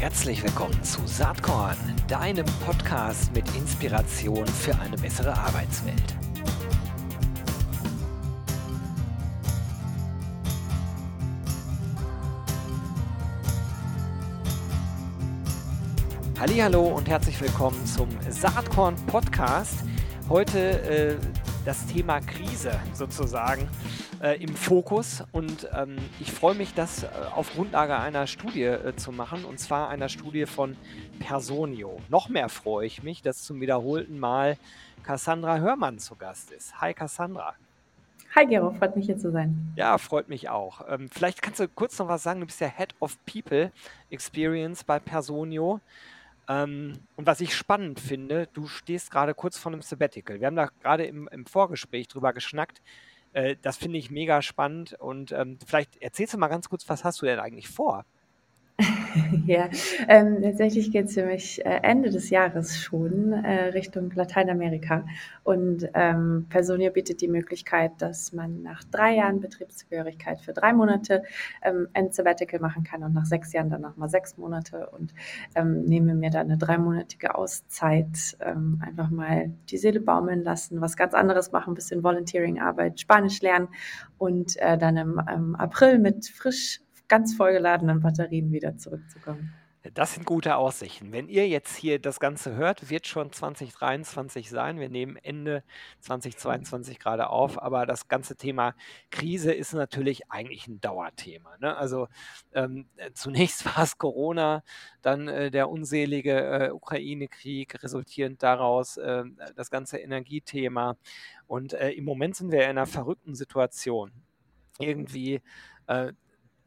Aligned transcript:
Herzlich 0.00 0.44
willkommen 0.44 0.80
zu 0.84 1.04
Saatkorn, 1.08 1.76
deinem 2.06 2.46
Podcast 2.64 3.34
mit 3.34 3.44
Inspiration 3.56 4.46
für 4.46 4.78
eine 4.78 4.96
bessere 4.96 5.36
Arbeitswelt. 5.36 6.14
Hallo 16.38 16.86
und 16.86 17.08
herzlich 17.08 17.40
willkommen 17.40 17.84
zum 17.84 18.08
Saatkorn 18.30 18.94
Podcast. 19.06 19.82
Heute 20.28 20.80
äh, 20.82 21.16
das 21.64 21.84
Thema 21.86 22.20
Krise 22.20 22.78
sozusagen 22.94 23.68
äh, 24.22 24.42
im 24.42 24.54
Fokus 24.54 25.24
und 25.32 25.68
ähm, 25.74 25.96
ich 26.20 26.32
freue 26.32 26.54
mich, 26.54 26.74
das 26.74 27.04
äh, 27.04 27.08
auf 27.34 27.52
Grundlage 27.52 27.96
einer 27.98 28.26
Studie 28.26 28.64
äh, 28.64 28.96
zu 28.96 29.12
machen 29.12 29.44
und 29.44 29.58
zwar 29.58 29.88
einer 29.88 30.08
Studie 30.08 30.46
von 30.46 30.76
Personio. 31.18 32.00
Noch 32.08 32.28
mehr 32.28 32.48
freue 32.48 32.86
ich 32.86 33.02
mich, 33.02 33.22
dass 33.22 33.42
zum 33.42 33.60
wiederholten 33.60 34.18
Mal 34.18 34.56
Cassandra 35.02 35.58
Hörmann 35.58 35.98
zu 35.98 36.16
Gast 36.16 36.50
ist. 36.50 36.80
Hi 36.80 36.94
Cassandra. 36.94 37.54
Hi 38.34 38.46
Gero, 38.46 38.72
freut 38.72 38.94
mich 38.94 39.06
hier 39.06 39.18
zu 39.18 39.32
sein. 39.32 39.72
Ja, 39.76 39.96
freut 39.98 40.28
mich 40.28 40.48
auch. 40.48 40.82
Ähm, 40.88 41.08
vielleicht 41.10 41.40
kannst 41.40 41.60
du 41.60 41.68
kurz 41.68 41.98
noch 41.98 42.08
was 42.08 42.22
sagen. 42.22 42.40
Du 42.40 42.46
bist 42.46 42.60
ja 42.60 42.68
Head 42.68 42.94
of 43.00 43.16
People 43.24 43.72
Experience 44.10 44.84
bei 44.84 44.98
Personio. 44.98 45.80
Ähm, 46.48 46.98
und 47.16 47.26
was 47.26 47.40
ich 47.40 47.54
spannend 47.54 48.00
finde, 48.00 48.48
du 48.52 48.66
stehst 48.66 49.10
gerade 49.10 49.34
kurz 49.34 49.58
vor 49.58 49.72
einem 49.72 49.82
Sabbatical. 49.82 50.40
Wir 50.40 50.46
haben 50.46 50.56
da 50.56 50.68
gerade 50.82 51.04
im, 51.04 51.28
im 51.28 51.46
Vorgespräch 51.46 52.08
drüber 52.08 52.32
geschnackt. 52.32 52.80
Äh, 53.32 53.56
das 53.62 53.76
finde 53.76 53.98
ich 53.98 54.10
mega 54.10 54.42
spannend. 54.42 54.94
Und 54.94 55.32
ähm, 55.32 55.58
vielleicht 55.66 56.00
erzählst 56.02 56.34
du 56.34 56.38
mal 56.38 56.48
ganz 56.48 56.68
kurz, 56.68 56.88
was 56.88 57.04
hast 57.04 57.22
du 57.22 57.26
denn 57.26 57.40
eigentlich 57.40 57.68
vor? 57.68 58.04
Ja, 59.46 59.68
ähm, 60.08 60.42
tatsächlich 60.42 60.92
geht 60.92 61.06
es 61.06 61.14
für 61.14 61.24
mich 61.24 61.64
äh, 61.64 61.80
Ende 61.82 62.10
des 62.10 62.30
Jahres 62.30 62.78
schon 62.78 63.32
äh, 63.32 63.68
Richtung 63.70 64.10
Lateinamerika. 64.14 65.04
Und 65.42 65.88
ähm, 65.94 66.46
Personio 66.48 66.92
bietet 66.92 67.20
die 67.20 67.28
Möglichkeit, 67.28 67.92
dass 67.98 68.32
man 68.32 68.62
nach 68.62 68.84
drei 68.84 69.16
Jahren 69.16 69.40
Betriebszugehörigkeit 69.40 70.40
für 70.40 70.52
drei 70.52 70.72
Monate 70.72 71.22
ähm, 71.62 71.88
ein 71.94 72.12
Sabbatical 72.12 72.60
machen 72.60 72.84
kann 72.84 73.02
und 73.02 73.14
nach 73.14 73.24
sechs 73.24 73.52
Jahren 73.52 73.70
dann 73.70 73.80
nochmal 73.80 74.08
sechs 74.08 74.36
Monate 74.36 74.90
und 74.90 75.14
ähm, 75.54 75.82
nehme 75.84 76.14
mir 76.14 76.30
dann 76.30 76.48
eine 76.48 76.58
dreimonatige 76.58 77.34
Auszeit, 77.34 78.36
ähm, 78.40 78.82
einfach 78.84 79.10
mal 79.10 79.50
die 79.70 79.78
Seele 79.78 80.00
baumeln 80.00 80.44
lassen, 80.44 80.80
was 80.80 80.96
ganz 80.96 81.14
anderes 81.14 81.52
machen, 81.52 81.74
bisschen 81.74 82.02
Volunteering-Arbeit, 82.02 83.00
Spanisch 83.00 83.40
lernen 83.40 83.68
und 84.18 84.56
äh, 84.58 84.76
dann 84.76 84.96
im, 84.96 85.20
im 85.34 85.56
April 85.56 85.98
mit 85.98 86.26
frisch 86.26 86.80
ganz 87.08 87.34
vollgeladenen 87.34 88.00
Batterien 88.00 88.52
wieder 88.52 88.76
zurückzukommen. 88.76 89.52
Das 89.94 90.14
sind 90.14 90.26
gute 90.26 90.56
Aussichten. 90.56 91.12
Wenn 91.12 91.28
ihr 91.28 91.46
jetzt 91.48 91.76
hier 91.76 92.00
das 92.00 92.18
Ganze 92.18 92.56
hört, 92.56 92.90
wird 92.90 93.06
schon 93.06 93.32
2023 93.32 94.50
sein. 94.50 94.80
Wir 94.80 94.88
nehmen 94.88 95.16
Ende 95.16 95.62
2022 96.00 96.98
gerade 96.98 97.30
auf, 97.30 97.62
aber 97.62 97.86
das 97.86 98.08
ganze 98.08 98.34
Thema 98.34 98.74
Krise 99.10 99.52
ist 99.52 99.72
natürlich 99.74 100.30
eigentlich 100.30 100.66
ein 100.66 100.80
Dauerthema. 100.80 101.56
Ne? 101.58 101.76
Also 101.76 102.08
ähm, 102.52 102.86
zunächst 103.14 103.64
war 103.76 103.84
es 103.84 103.98
Corona, 103.98 104.64
dann 105.00 105.28
äh, 105.28 105.50
der 105.50 105.70
unselige 105.70 106.32
äh, 106.32 106.70
Ukraine-Krieg, 106.70 107.82
resultierend 107.82 108.42
daraus 108.42 108.96
äh, 108.96 109.24
das 109.54 109.70
ganze 109.70 109.98
Energiethema. 109.98 110.96
Und 111.46 111.72
äh, 111.74 111.90
im 111.90 112.04
Moment 112.04 112.34
sind 112.34 112.50
wir 112.50 112.64
in 112.64 112.70
einer 112.70 112.86
verrückten 112.86 113.36
Situation. 113.36 114.10
Irgendwie 114.80 115.40
äh, 115.86 116.12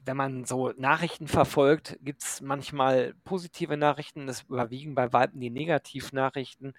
wenn 0.06 0.18
man 0.18 0.46
so 0.46 0.74
Nachrichten 0.78 1.28
verfolgt, 1.28 1.98
gibt 2.02 2.24
es 2.24 2.42
manchmal 2.42 3.14
positive 3.24 3.78
Nachrichten, 3.78 4.28
das 4.28 4.44
überwiegen 4.44 4.96
bei 4.96 5.14
Weitem 5.14 5.40
die 5.40 5.50
Negativnachrichten. 5.50 6.74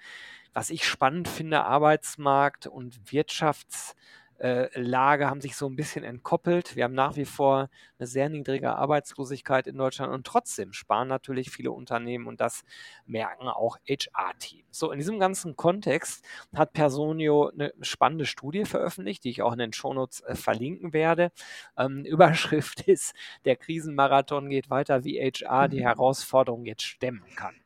Was 0.52 0.70
ich 0.70 0.86
spannend 0.86 1.28
finde, 1.28 1.64
Arbeitsmarkt 1.64 2.66
und 2.66 3.00
Wirtschafts- 3.06 3.94
äh, 4.42 4.68
Lage 4.74 5.30
haben 5.30 5.40
sich 5.40 5.54
so 5.54 5.68
ein 5.68 5.76
bisschen 5.76 6.02
entkoppelt. 6.02 6.74
Wir 6.74 6.84
haben 6.84 6.94
nach 6.94 7.14
wie 7.14 7.24
vor 7.24 7.70
eine 7.98 8.08
sehr 8.08 8.28
niedrige 8.28 8.74
Arbeitslosigkeit 8.74 9.68
in 9.68 9.76
Deutschland 9.76 10.12
und 10.12 10.26
trotzdem 10.26 10.72
sparen 10.72 11.06
natürlich 11.06 11.50
viele 11.50 11.70
Unternehmen 11.70 12.26
und 12.26 12.40
das 12.40 12.64
merken 13.06 13.46
auch 13.46 13.76
HR-Teams. 13.88 14.66
So, 14.72 14.90
in 14.90 14.98
diesem 14.98 15.20
ganzen 15.20 15.54
Kontext 15.54 16.24
hat 16.54 16.72
Personio 16.72 17.50
eine 17.50 17.72
spannende 17.82 18.26
Studie 18.26 18.64
veröffentlicht, 18.64 19.22
die 19.22 19.30
ich 19.30 19.42
auch 19.42 19.52
in 19.52 19.60
den 19.60 19.72
Shownotes 19.72 20.22
äh, 20.22 20.34
verlinken 20.34 20.92
werde. 20.92 21.30
Ähm, 21.78 22.04
Überschrift 22.04 22.80
ist, 22.88 23.14
der 23.44 23.54
Krisenmarathon 23.54 24.50
geht 24.50 24.70
weiter, 24.70 25.04
wie 25.04 25.20
HR 25.20 25.68
die 25.68 25.78
mhm. 25.78 25.84
Herausforderung 25.84 26.64
jetzt 26.64 26.82
stemmen 26.82 27.24
kann. 27.36 27.61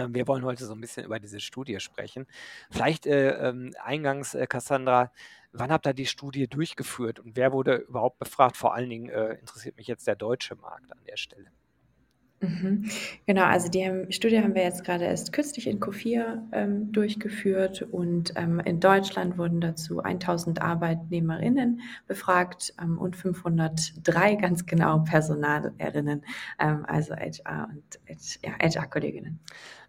Ähm, 0.00 0.14
wir 0.14 0.26
wollen 0.26 0.44
heute 0.44 0.64
so 0.64 0.74
ein 0.74 0.80
bisschen 0.80 1.04
über 1.04 1.20
diese 1.20 1.40
Studie 1.40 1.78
sprechen. 1.80 2.26
Vielleicht 2.70 3.06
äh, 3.06 3.48
ähm, 3.48 3.72
eingangs, 3.82 4.34
äh, 4.34 4.46
Cassandra, 4.46 5.10
Wann 5.52 5.72
habt 5.72 5.86
ihr 5.86 5.94
die 5.94 6.06
Studie 6.06 6.46
durchgeführt 6.46 7.18
und 7.18 7.34
wer 7.36 7.52
wurde 7.52 7.74
überhaupt 7.74 8.18
befragt? 8.18 8.56
Vor 8.56 8.74
allen 8.74 8.88
Dingen 8.88 9.08
äh, 9.08 9.34
interessiert 9.34 9.76
mich 9.76 9.88
jetzt 9.88 10.06
der 10.06 10.14
deutsche 10.14 10.54
Markt 10.54 10.92
an 10.92 10.98
der 11.08 11.16
Stelle. 11.16 11.50
Mhm. 12.42 12.90
Genau, 13.26 13.44
also 13.44 13.68
die 13.68 14.06
Studie 14.08 14.38
haben 14.38 14.54
wir 14.54 14.62
jetzt 14.62 14.82
gerade 14.82 15.04
erst 15.04 15.30
kürzlich 15.30 15.66
in 15.66 15.78
Q4 15.78 16.38
ähm, 16.52 16.90
durchgeführt 16.90 17.82
und 17.82 18.32
ähm, 18.36 18.60
in 18.60 18.80
Deutschland 18.80 19.36
wurden 19.36 19.60
dazu 19.60 20.00
1000 20.00 20.62
Arbeitnehmerinnen 20.62 21.82
befragt 22.06 22.72
ähm, 22.80 22.96
und 22.96 23.14
503 23.14 24.36
ganz 24.36 24.64
genau 24.64 25.00
Personalerinnen, 25.00 26.24
ähm, 26.58 26.86
also 26.86 27.14
HR 27.14 27.68
und 27.70 28.00
ja, 28.42 28.52
HR-Kolleginnen. 28.58 29.38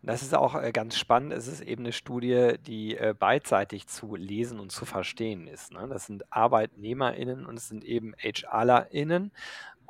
Das 0.03 0.21
ist 0.21 0.33
auch 0.33 0.55
äh, 0.55 0.73
ganz 0.73 0.97
spannend. 0.97 1.31
Es 1.31 1.47
ist 1.47 1.61
eben 1.61 1.83
eine 1.83 1.93
Studie, 1.93 2.55
die 2.67 2.97
äh, 2.97 3.13
beidseitig 3.17 3.87
zu 3.87 4.15
lesen 4.15 4.59
und 4.59 4.73
zu 4.73 4.83
verstehen 4.83 5.47
ist. 5.47 5.71
Ne? 5.71 5.87
Das 5.87 6.07
sind 6.07 6.33
ArbeitnehmerInnen 6.33 7.45
und 7.45 7.55
es 7.55 7.69
sind 7.69 7.85
eben 7.85 8.13
HRlerInnen. 8.17 9.31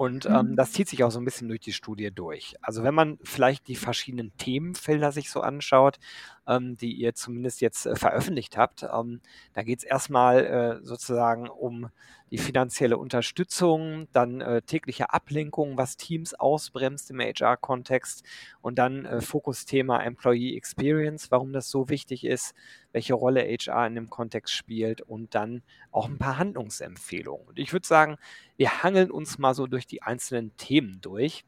Und 0.01 0.25
ähm, 0.25 0.47
mhm. 0.47 0.55
das 0.55 0.71
zieht 0.71 0.89
sich 0.89 1.03
auch 1.03 1.11
so 1.11 1.19
ein 1.19 1.25
bisschen 1.25 1.47
durch 1.47 1.59
die 1.59 1.73
Studie 1.73 2.09
durch. 2.09 2.55
Also 2.63 2.81
wenn 2.81 2.95
man 2.95 3.19
vielleicht 3.21 3.67
die 3.67 3.75
verschiedenen 3.75 4.35
Themenfelder 4.37 5.11
sich 5.11 5.29
so 5.29 5.41
anschaut, 5.41 5.99
ähm, 6.47 6.77
die 6.77 6.93
ihr 6.93 7.13
zumindest 7.13 7.61
jetzt 7.61 7.85
äh, 7.85 7.95
veröffentlicht 7.95 8.57
habt, 8.57 8.83
ähm, 8.83 9.21
da 9.53 9.63
geht 9.63 9.79
es 9.79 9.83
erstmal 9.83 10.45
äh, 10.45 10.85
sozusagen 10.85 11.47
um 11.49 11.89
die 12.31 12.37
finanzielle 12.37 12.97
Unterstützung, 12.97 14.07
dann 14.13 14.39
äh, 14.39 14.61
tägliche 14.61 15.13
Ablenkung, 15.13 15.77
was 15.77 15.97
Teams 15.97 16.33
ausbremst 16.33 17.11
im 17.11 17.19
HR-Kontext 17.19 18.23
und 18.61 18.79
dann 18.79 19.05
äh, 19.05 19.19
Fokusthema 19.19 20.01
Employee 20.01 20.55
Experience, 20.55 21.29
warum 21.29 21.51
das 21.51 21.69
so 21.69 21.89
wichtig 21.89 22.23
ist, 22.23 22.55
welche 22.93 23.15
Rolle 23.15 23.41
HR 23.41 23.85
in 23.85 23.95
dem 23.95 24.09
Kontext 24.09 24.53
spielt 24.53 25.01
und 25.01 25.35
dann 25.35 25.61
auch 25.91 26.07
ein 26.07 26.17
paar 26.17 26.37
Handlungsempfehlungen. 26.37 27.49
Und 27.49 27.59
ich 27.59 27.73
würde 27.73 27.85
sagen, 27.85 28.17
wir 28.55 28.81
hangeln 28.81 29.11
uns 29.11 29.37
mal 29.37 29.53
so 29.53 29.67
durch 29.67 29.85
die 29.85 30.01
einzelnen 30.01 30.55
Themen 30.55 30.99
durch 31.01 31.43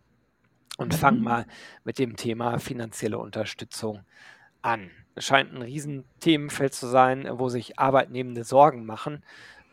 und 0.77 0.93
fangen 0.93 1.19
mhm. 1.19 1.23
mal 1.23 1.45
mit 1.85 1.97
dem 1.97 2.17
Thema 2.17 2.59
finanzielle 2.59 3.19
Unterstützung 3.19 4.01
an. 4.63 4.89
Es 5.15 5.25
scheint 5.25 5.53
ein 5.53 5.61
Riesenthemenfeld 5.61 6.73
zu 6.73 6.87
sein, 6.87 7.27
wo 7.33 7.49
sich 7.49 7.77
Arbeitnehmende 7.77 8.43
Sorgen 8.43 8.85
machen. 8.85 9.23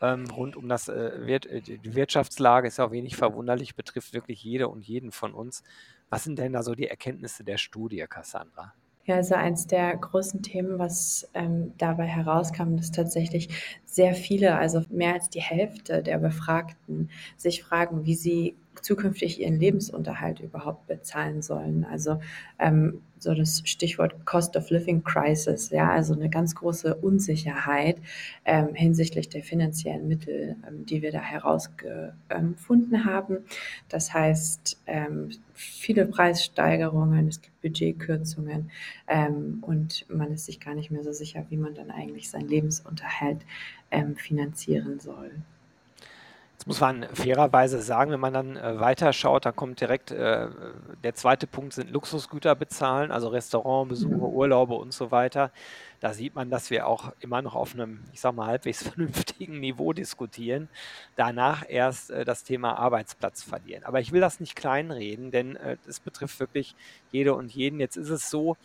Ähm, 0.02 0.26
rund 0.30 0.56
um 0.56 0.68
das 0.68 0.88
äh, 0.88 1.26
Wir 1.26 1.44
äh, 1.50 1.60
die 1.60 1.94
Wirtschaftslage 1.94 2.68
ist 2.68 2.78
ja 2.78 2.86
auch 2.86 2.90
wenig 2.90 3.16
verwunderlich, 3.16 3.74
betrifft 3.74 4.14
wirklich 4.14 4.42
jede 4.42 4.68
und 4.68 4.86
jeden 4.86 5.12
von 5.12 5.34
uns. 5.34 5.62
Was 6.08 6.24
sind 6.24 6.38
denn 6.38 6.52
da 6.52 6.62
so 6.62 6.74
die 6.74 6.88
Erkenntnisse 6.88 7.44
der 7.44 7.58
Studie, 7.58 8.04
Cassandra? 8.08 8.72
Ja, 9.04 9.16
also 9.16 9.34
eins 9.34 9.66
der 9.66 9.96
großen 9.96 10.42
Themen, 10.42 10.78
was 10.78 11.28
ähm, 11.34 11.72
dabei 11.78 12.06
herauskam, 12.06 12.76
ist 12.76 12.94
tatsächlich 12.94 13.48
sehr 13.84 14.14
viele, 14.14 14.56
also 14.56 14.82
mehr 14.90 15.14
als 15.14 15.30
die 15.30 15.40
Hälfte 15.40 16.02
der 16.02 16.18
Befragten 16.18 17.10
sich 17.36 17.62
fragen, 17.62 18.04
wie 18.04 18.14
sie 18.14 18.56
zukünftig 18.82 19.40
ihren 19.40 19.58
Lebensunterhalt 19.58 20.40
überhaupt 20.40 20.86
bezahlen 20.86 21.42
sollen. 21.42 21.84
Also 21.84 22.20
ähm, 22.58 23.02
so 23.20 23.34
das 23.34 23.62
Stichwort 23.64 24.24
Cost 24.24 24.56
of 24.56 24.70
Living 24.70 25.04
Crisis, 25.04 25.70
ja, 25.70 25.90
also 25.90 26.14
eine 26.14 26.30
ganz 26.30 26.54
große 26.54 26.94
Unsicherheit 26.94 27.98
ähm, 28.44 28.74
hinsichtlich 28.74 29.28
der 29.28 29.42
finanziellen 29.42 30.08
Mittel, 30.08 30.56
ähm, 30.66 30.86
die 30.86 31.02
wir 31.02 31.12
da 31.12 31.20
herausgefunden 31.20 33.04
haben. 33.04 33.38
Das 33.88 34.14
heißt, 34.14 34.78
ähm, 34.86 35.30
viele 35.52 36.06
Preissteigerungen, 36.06 37.28
es 37.28 37.42
gibt 37.42 37.60
Budgetkürzungen 37.60 38.70
ähm, 39.06 39.58
und 39.60 40.06
man 40.08 40.32
ist 40.32 40.46
sich 40.46 40.58
gar 40.60 40.74
nicht 40.74 40.90
mehr 40.90 41.04
so 41.04 41.12
sicher, 41.12 41.44
wie 41.50 41.58
man 41.58 41.74
dann 41.74 41.90
eigentlich 41.90 42.30
seinen 42.30 42.48
Lebensunterhalt 42.48 43.40
ähm, 43.90 44.16
finanzieren 44.16 44.98
soll. 44.98 45.30
Jetzt 46.60 46.66
muss 46.66 46.80
man 46.80 47.06
fairerweise 47.14 47.80
sagen, 47.80 48.10
wenn 48.10 48.20
man 48.20 48.34
dann 48.34 48.58
äh, 48.58 48.78
weiterschaut, 48.78 49.46
da 49.46 49.50
kommt 49.50 49.80
direkt 49.80 50.10
äh, 50.10 50.48
der 51.02 51.14
zweite 51.14 51.46
Punkt 51.46 51.72
sind 51.72 51.90
Luxusgüter 51.90 52.54
bezahlen, 52.54 53.10
also 53.12 53.28
Restaurantbesuche, 53.28 54.14
Mhm. 54.14 54.20
Urlaube 54.20 54.74
und 54.74 54.92
so 54.92 55.10
weiter. 55.10 55.52
Da 56.00 56.12
sieht 56.12 56.34
man, 56.34 56.50
dass 56.50 56.68
wir 56.68 56.86
auch 56.86 57.12
immer 57.20 57.40
noch 57.40 57.54
auf 57.54 57.72
einem, 57.72 58.04
ich 58.12 58.20
sag 58.20 58.34
mal, 58.34 58.46
halbwegs 58.46 58.82
vernünftigen 58.86 59.58
Niveau 59.58 59.94
diskutieren. 59.94 60.68
Danach 61.16 61.64
erst 61.66 62.10
äh, 62.10 62.26
das 62.26 62.44
Thema 62.44 62.74
Arbeitsplatz 62.78 63.42
verlieren. 63.42 63.84
Aber 63.84 64.00
ich 64.00 64.12
will 64.12 64.20
das 64.20 64.38
nicht 64.38 64.54
kleinreden, 64.54 65.30
denn 65.30 65.56
äh, 65.56 65.78
es 65.88 65.98
betrifft 65.98 66.40
wirklich 66.40 66.74
jede 67.10 67.32
und 67.34 67.54
jeden. 67.54 67.80
Jetzt 67.80 67.96
ist 67.96 68.10
es 68.10 68.28
so, 68.28 68.58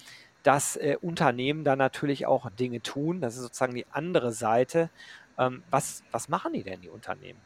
dass 0.43 0.75
äh, 0.75 0.97
Unternehmen 1.01 1.63
da 1.63 1.77
natürlich 1.77 2.25
auch 2.25 2.49
Dinge 2.49 2.81
tun. 2.81 3.21
Das 3.21 3.35
ist 3.37 3.43
sozusagen 3.43 3.73
die 3.73 3.85
andere 3.91 4.33
Seite. 4.33 4.89
Ähm, 5.37 5.63
was, 5.71 6.03
was 6.11 6.27
machen 6.27 6.51
die 6.51 6.63
denn, 6.63 6.81
die 6.81 6.89
Unternehmen? 6.89 7.39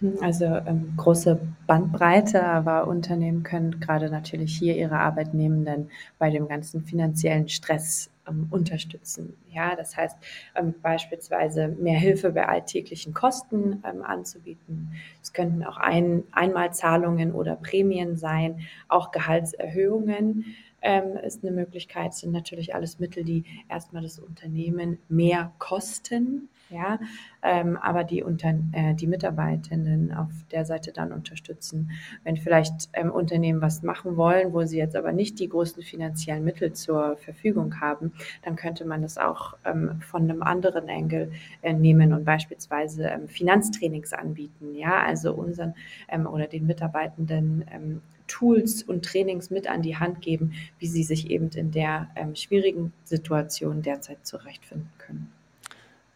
Mhm, 0.00 0.18
also, 0.20 0.44
ähm, 0.44 0.94
große 0.96 1.38
Bandbreite, 1.66 2.44
aber 2.44 2.86
Unternehmen 2.86 3.42
können 3.42 3.80
gerade 3.80 4.10
natürlich 4.10 4.56
hier 4.56 4.76
ihre 4.76 4.98
Arbeitnehmenden 4.98 5.90
bei 6.18 6.30
dem 6.30 6.48
ganzen 6.48 6.82
finanziellen 6.84 7.48
Stress, 7.48 8.10
ähm, 8.28 8.46
unterstützen. 8.50 9.34
Ja, 9.52 9.76
das 9.76 9.96
heißt, 9.96 10.16
ähm, 10.56 10.74
beispielsweise 10.82 11.68
mehr 11.68 11.98
Hilfe 11.98 12.30
bei 12.32 12.48
alltäglichen 12.48 13.14
Kosten, 13.14 13.82
ähm, 13.88 14.02
anzubieten. 14.02 14.90
Es 15.22 15.32
könnten 15.32 15.62
auch 15.64 15.76
Ein 15.78 16.24
Einmalzahlungen 16.32 17.32
oder 17.32 17.56
Prämien 17.56 18.16
sein, 18.16 18.60
auch 18.88 19.10
Gehaltserhöhungen, 19.12 20.44
ähm, 20.82 21.16
ist 21.24 21.42
'ne 21.44 21.50
Möglichkeit, 21.52 22.14
sind 22.14 22.32
natürlich 22.32 22.74
alles 22.74 22.98
Mittel, 22.98 23.24
die 23.24 23.44
erst 23.68 23.92
mal 23.92 24.02
das 24.02 24.18
Unternehmen 24.18 24.98
mehr 25.08 25.52
kosten, 25.58 26.48
ja, 26.68 26.98
ähm, 27.42 27.76
aber 27.76 28.02
die 28.04 28.24
unter 28.24 28.52
äh, 28.72 28.94
die 28.94 29.06
Mitarbeitenden 29.06 30.12
auf 30.12 30.30
der 30.50 30.64
Seite 30.64 30.92
dann 30.92 31.12
unterstützen. 31.12 31.90
Wenn 32.24 32.36
vielleicht, 32.36 32.88
ähm, 32.92 33.12
Unternehmen 33.12 33.60
was 33.62 33.82
machen 33.84 34.16
wollen, 34.16 34.52
wo 34.52 34.64
sie 34.64 34.78
jetzt 34.78 34.96
aber 34.96 35.12
nicht 35.12 35.38
die 35.38 35.48
größten 35.48 35.82
finanziellen 35.84 36.42
Mittel 36.44 36.72
zur 36.72 37.16
Verfügung 37.18 37.80
haben, 37.80 38.12
dann 38.42 38.56
könnte 38.56 38.84
man 38.84 39.02
das 39.02 39.16
auch, 39.16 39.54
ähm, 39.64 40.00
von 40.00 40.26
'nem 40.26 40.42
anderen 40.42 40.88
Angle, 40.90 41.30
äh, 41.62 41.72
nehmen 41.72 42.12
und 42.12 42.24
beispielsweise, 42.24 43.04
ähm, 43.08 43.28
Finanztrainings 43.28 44.12
anbieten, 44.12 44.74
ja, 44.74 45.02
also 45.04 45.34
unseren, 45.34 45.74
ähm, 46.08 46.26
oder 46.26 46.46
den 46.48 46.66
Mitarbeitenden, 46.66 47.64
ähm, 47.72 48.02
Tools 48.26 48.82
und 48.82 49.04
Trainings 49.04 49.50
mit 49.50 49.68
an 49.70 49.82
die 49.82 49.96
Hand 49.98 50.20
geben, 50.20 50.52
wie 50.80 50.88
sie 50.88 51.04
sich 51.04 51.30
eben 51.30 51.48
in 51.50 51.70
der, 51.70 52.08
ähm, 52.16 52.34
schwierigen 52.34 52.92
Situation 53.04 53.82
derzeit 53.82 54.26
zurechtfinden 54.26 54.90
können. 54.98 55.35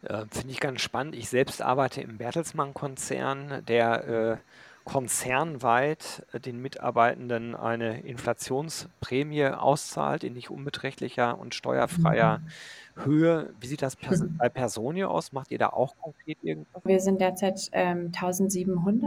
Äh, 0.02 0.24
finde 0.30 0.52
ich 0.52 0.60
ganz 0.60 0.80
spannend. 0.80 1.14
Ich 1.14 1.28
selbst 1.28 1.60
arbeite 1.60 2.00
im 2.00 2.16
Bertelsmann-Konzern, 2.16 3.64
der 3.66 4.04
äh, 4.08 4.38
konzernweit 4.84 6.26
äh, 6.32 6.40
den 6.40 6.58
Mitarbeitenden 6.60 7.54
eine 7.54 8.00
Inflationsprämie 8.00 9.46
auszahlt 9.48 10.24
in 10.24 10.32
nicht 10.32 10.50
unbeträchtlicher 10.50 11.38
und 11.38 11.54
steuerfreier 11.54 12.40
Mhm. 12.40 12.50
Höhe. 12.96 13.52
Wie 13.58 13.66
sieht 13.66 13.82
das 13.82 13.96
pers 13.96 14.24
bei 14.38 14.48
Personio 14.48 15.08
aus? 15.10 15.32
Macht 15.32 15.50
ihr 15.50 15.58
da 15.58 15.68
auch 15.68 15.96
konkret 15.96 16.38
irgendwas? 16.42 16.82
Wir 16.84 17.00
sind 17.00 17.20
derzeit, 17.20 17.68
ähm, 17.72 18.12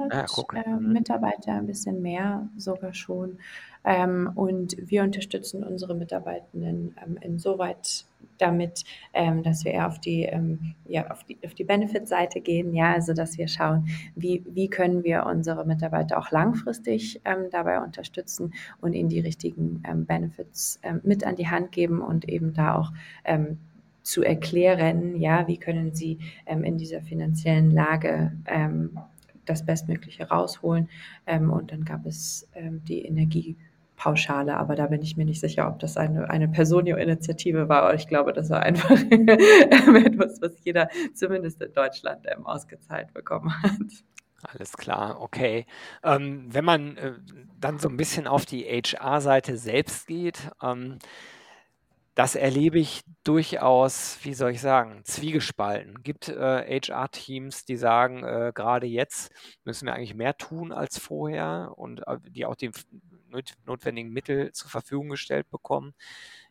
Ah, 0.09 0.27
1.700, 0.27 0.27
gucke. 0.29 0.61
ähm, 0.65 0.91
Mhm. 0.91 0.93
Mitarbeiter, 0.93 1.53
'n 1.53 1.65
bisschen 1.65 2.01
mehr 2.01 2.49
sogar 2.57 2.93
schon. 2.93 3.39
Ähm, 3.85 4.31
und 4.35 4.75
wir 4.79 5.03
unterstützen 5.03 5.63
unsere 5.63 5.95
Mitarbeitenden, 5.95 6.95
ähm, 7.05 7.17
insoweit 7.21 8.05
damit, 8.37 8.83
ähm, 9.13 9.43
dass 9.43 9.63
wir 9.65 9.73
eher 9.73 9.87
auf 9.87 9.99
die, 9.99 10.23
ähm, 10.23 10.75
ja, 10.87 11.09
auf 11.11 11.23
die 11.23 11.37
auf 11.45 11.53
die 11.53 11.63
Benefit-Seite 11.63 12.41
gehen, 12.41 12.73
ja, 12.73 12.93
also 12.93 13.13
dass 13.13 13.37
wir 13.37 13.47
schauen, 13.47 13.87
wie 14.15 14.43
wie 14.47 14.69
können 14.69 15.03
wir 15.03 15.25
unsere 15.25 15.65
Mitarbeiter 15.65 16.17
auch 16.17 16.31
langfristig, 16.31 17.21
ähm, 17.25 17.49
dabei 17.51 17.81
unterstützen 17.81 18.53
und 18.81 18.93
ihnen 18.93 19.09
die 19.09 19.19
richtigen, 19.19 19.83
ähm, 19.87 20.05
Benefits, 20.05 20.79
ähm, 20.83 21.01
mit 21.03 21.25
an 21.25 21.35
die 21.35 21.47
Hand 21.49 21.71
geben 21.71 22.01
und 22.01 22.27
eben 22.29 22.53
da 22.53 22.75
auch, 22.75 22.91
ähm, 23.25 23.57
zu 24.03 24.21
erklären, 24.23 25.15
ja, 25.17 25.47
wie 25.47 25.57
können 25.57 25.93
sie, 25.95 26.19
in 26.45 26.77
dieser 26.77 27.01
finanziellen 27.01 27.71
Lage, 27.71 28.33
das 29.45 29.65
Bestmögliche 29.65 30.27
rausholen. 30.27 30.89
Und 31.25 31.71
dann 31.71 31.85
gab 31.85 32.05
es, 32.05 32.49
die 32.89 32.99
Energiepauschale, 34.03 34.57
aber 34.57 34.75
da 34.75 34.87
bin 34.87 35.01
ich 35.01 35.17
mir 35.17 35.25
nicht 35.25 35.39
sicher, 35.39 35.67
ob 35.67 35.79
das 35.79 35.97
eine 35.97 36.29
eine 36.29 36.47
Personio-Initiative 36.47 37.69
war, 37.69 37.83
aber 37.83 37.93
ich 37.95 38.07
glaube, 38.07 38.33
das 38.33 38.49
war 38.49 38.61
einfach 38.61 38.89
etwas, 39.11 40.41
was 40.41 40.53
jeder 40.63 40.89
zumindest 41.13 41.61
in 41.61 41.73
Deutschland, 41.73 42.25
ähm, 42.27 42.45
ausgezahlt 42.45 43.13
bekommen 43.13 43.51
hat. 43.63 44.03
Alles 44.41 44.73
klar, 44.75 45.21
okay. 45.21 45.65
Ähm, 46.03 46.47
wenn 46.53 46.65
man, 46.65 46.97
äh, 46.97 47.13
dann 47.59 47.79
so 47.79 47.87
'n 47.87 47.95
bisschen 47.97 48.27
auf 48.27 48.45
die 48.45 48.63
HR-Seite 48.65 49.57
selbst 49.57 50.05
geht, 50.07 50.51
ähm 50.61 50.99
das 52.15 52.35
erlebe 52.35 52.77
ich 52.77 53.01
durchaus, 53.23 54.19
wie 54.21 54.35
soll 54.35 54.51
ich 54.51 54.61
sagen, 54.61 55.01
zwiegespalten. 55.03 56.03
Gibt, 56.03 56.29
äh, 56.29 56.79
HR-Teams, 56.79 57.65
die 57.65 57.75
sagen, 57.75 58.23
äh, 58.23 58.51
grade 58.53 58.85
jetzt 58.85 59.31
müssen 59.63 59.87
wir 59.87 59.95
eigentlich 59.95 60.13
mehr 60.13 60.37
tun 60.37 60.71
als 60.71 60.99
vorher 60.99 61.73
und, 61.75 62.05
äh, 62.07 62.17
die 62.29 62.45
auch 62.45 62.55
die 62.55 62.69
notwendigen 63.65 64.11
Mittel 64.11 64.51
zur 64.51 64.69
Verfügung 64.69 65.09
gestellt 65.09 65.49
bekommen. 65.49 65.93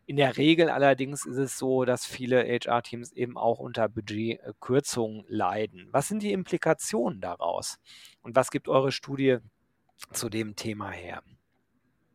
In 0.05 0.17
der 0.17 0.37
Regel 0.37 0.69
allerdings 0.69 1.25
ist 1.25 1.37
es 1.37 1.59
so, 1.59 1.85
dass 1.85 2.05
viele 2.05 2.43
HR-Teams 2.43 3.13
eben 3.13 3.39
auch 3.39 3.61
unter 3.61 3.89
Budget 3.89 4.41
äh, 4.41 4.53
Kürzungen 4.61 5.25
leiden. 5.29 5.89
Was 5.93 6.09
sind 6.09 6.23
die 6.23 6.33
Implikationen 6.33 7.21
daraus? 7.21 7.79
Und 8.23 8.35
was 8.35 8.51
gibt 8.51 8.69
eure 8.69 8.91
Studie 8.91 9.39
zu 10.13 10.29
dem 10.29 10.57
Thema 10.57 10.91
her? 10.91 11.23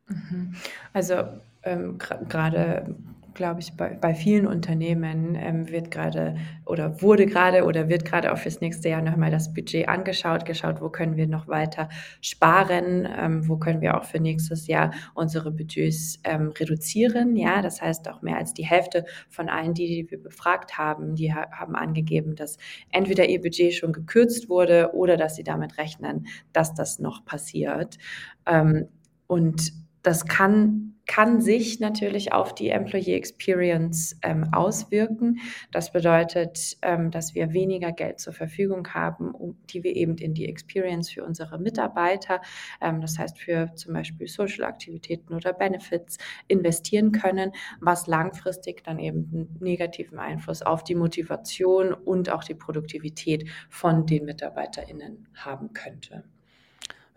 Mhm. 0.08 0.56
Also, 0.94 1.40
ähm, 1.64 1.98
gra 1.98 2.16
grade, 2.28 2.96
glaube 3.38 3.62
ich, 3.62 3.74
bei 3.78 3.94
bei 3.96 4.14
vielen 4.14 4.46
Unternehmen, 4.48 5.36
ähm, 5.36 5.70
wird 5.70 5.92
grade 5.92 6.36
oder 6.66 7.02
wurde 7.02 7.26
grade 7.26 7.64
oder 7.64 7.88
wird 7.88 8.04
grade 8.04 8.34
auch 8.34 8.38
fürs 8.38 8.60
nächste 8.60 8.90
Jahr 8.90 9.02
noch 9.02 9.16
mal 9.16 9.32
das 9.32 9.54
Budget 9.54 9.88
angeschaut, 9.88 10.46
geschaut, 10.46 10.82
wo 10.82 10.90
können 10.90 11.16
wir 11.16 11.28
noch 11.28 11.48
weiter 11.48 11.88
sparen, 12.22 13.08
ähm, 13.18 13.48
wo 13.48 13.58
können 13.58 13.80
wir 13.80 13.98
auch 13.98 14.04
für 14.04 14.20
nächstes 14.20 14.68
Jahr 14.68 14.92
unsere 15.14 15.52
Budgets, 15.52 16.20
ähm, 16.26 16.50
reduzieren, 16.60 17.38
ja? 17.38 17.62
Das 17.62 17.82
heißt, 17.82 18.10
auch 18.10 18.22
mehr 18.22 18.38
als 18.38 18.54
die 18.54 18.66
Hälfte 18.66 19.06
von 19.30 19.48
allen, 19.48 19.74
die 19.74 19.88
die 19.88 20.12
wir 20.12 20.22
befragt 20.22 20.78
haben, 20.78 21.16
die 21.16 21.34
ha 21.34 21.48
haben 21.52 21.76
angegeben, 21.76 22.36
dass 22.36 22.58
entweder 22.92 23.30
ihr 23.30 23.42
Budget 23.42 23.74
schon 23.74 23.94
gekürzt 23.94 24.50
wurde 24.50 24.92
oder 24.94 25.16
dass 25.16 25.36
sie 25.36 25.44
damit 25.44 25.78
rechnen, 25.78 26.28
dass 26.52 26.74
das 26.74 27.00
noch 27.00 27.24
passiert. 27.24 27.98
Ähm, 28.46 28.88
und 29.28 29.72
das 30.04 30.26
kann 30.26 30.97
kann 31.08 31.42
sich 31.42 31.80
natürlich 31.80 32.34
auf 32.34 32.54
die 32.54 32.70
Employee 32.70 33.16
Experience, 33.16 34.18
ähm, 34.24 34.54
auswirken. 34.54 35.40
Das 35.72 35.92
bedeutet, 35.92 36.78
ähm, 36.82 37.12
dass 37.12 37.34
wir 37.34 37.54
weniger 37.54 37.92
Geld 37.92 38.20
zur 38.20 38.34
Verfügung 38.34 38.88
haben, 38.94 39.32
um 39.34 39.58
die 39.70 39.84
wir 39.84 39.96
eben 39.96 40.18
in 40.18 40.34
die 40.34 40.48
Experience 40.48 41.10
für 41.10 41.24
unsere 41.24 41.60
Mitarbeiter, 41.60 42.42
ähm, 42.82 43.02
das 43.02 43.18
heißt, 43.18 43.40
für 43.40 43.74
zum 43.76 43.94
Beispiel 43.94 44.28
Social-Aktivitäten 44.28 45.34
oder 45.34 45.54
Benefits 45.54 46.18
investieren 46.48 47.12
können, 47.12 47.52
was 47.80 48.08
langfristig 48.08 48.84
dann 48.84 49.00
eben 49.00 49.30
'n 49.34 49.58
negativen 49.60 50.20
Einfluss 50.20 50.62
auf 50.62 50.84
die 50.84 50.96
Motivation 50.96 51.94
und 51.94 52.30
auch 52.30 52.44
die 52.44 52.56
Produktivität 52.56 53.50
von 53.70 54.06
den 54.06 54.26
MitarbeiterInnen 54.26 55.28
haben 55.36 55.74
könnte. 55.74 56.24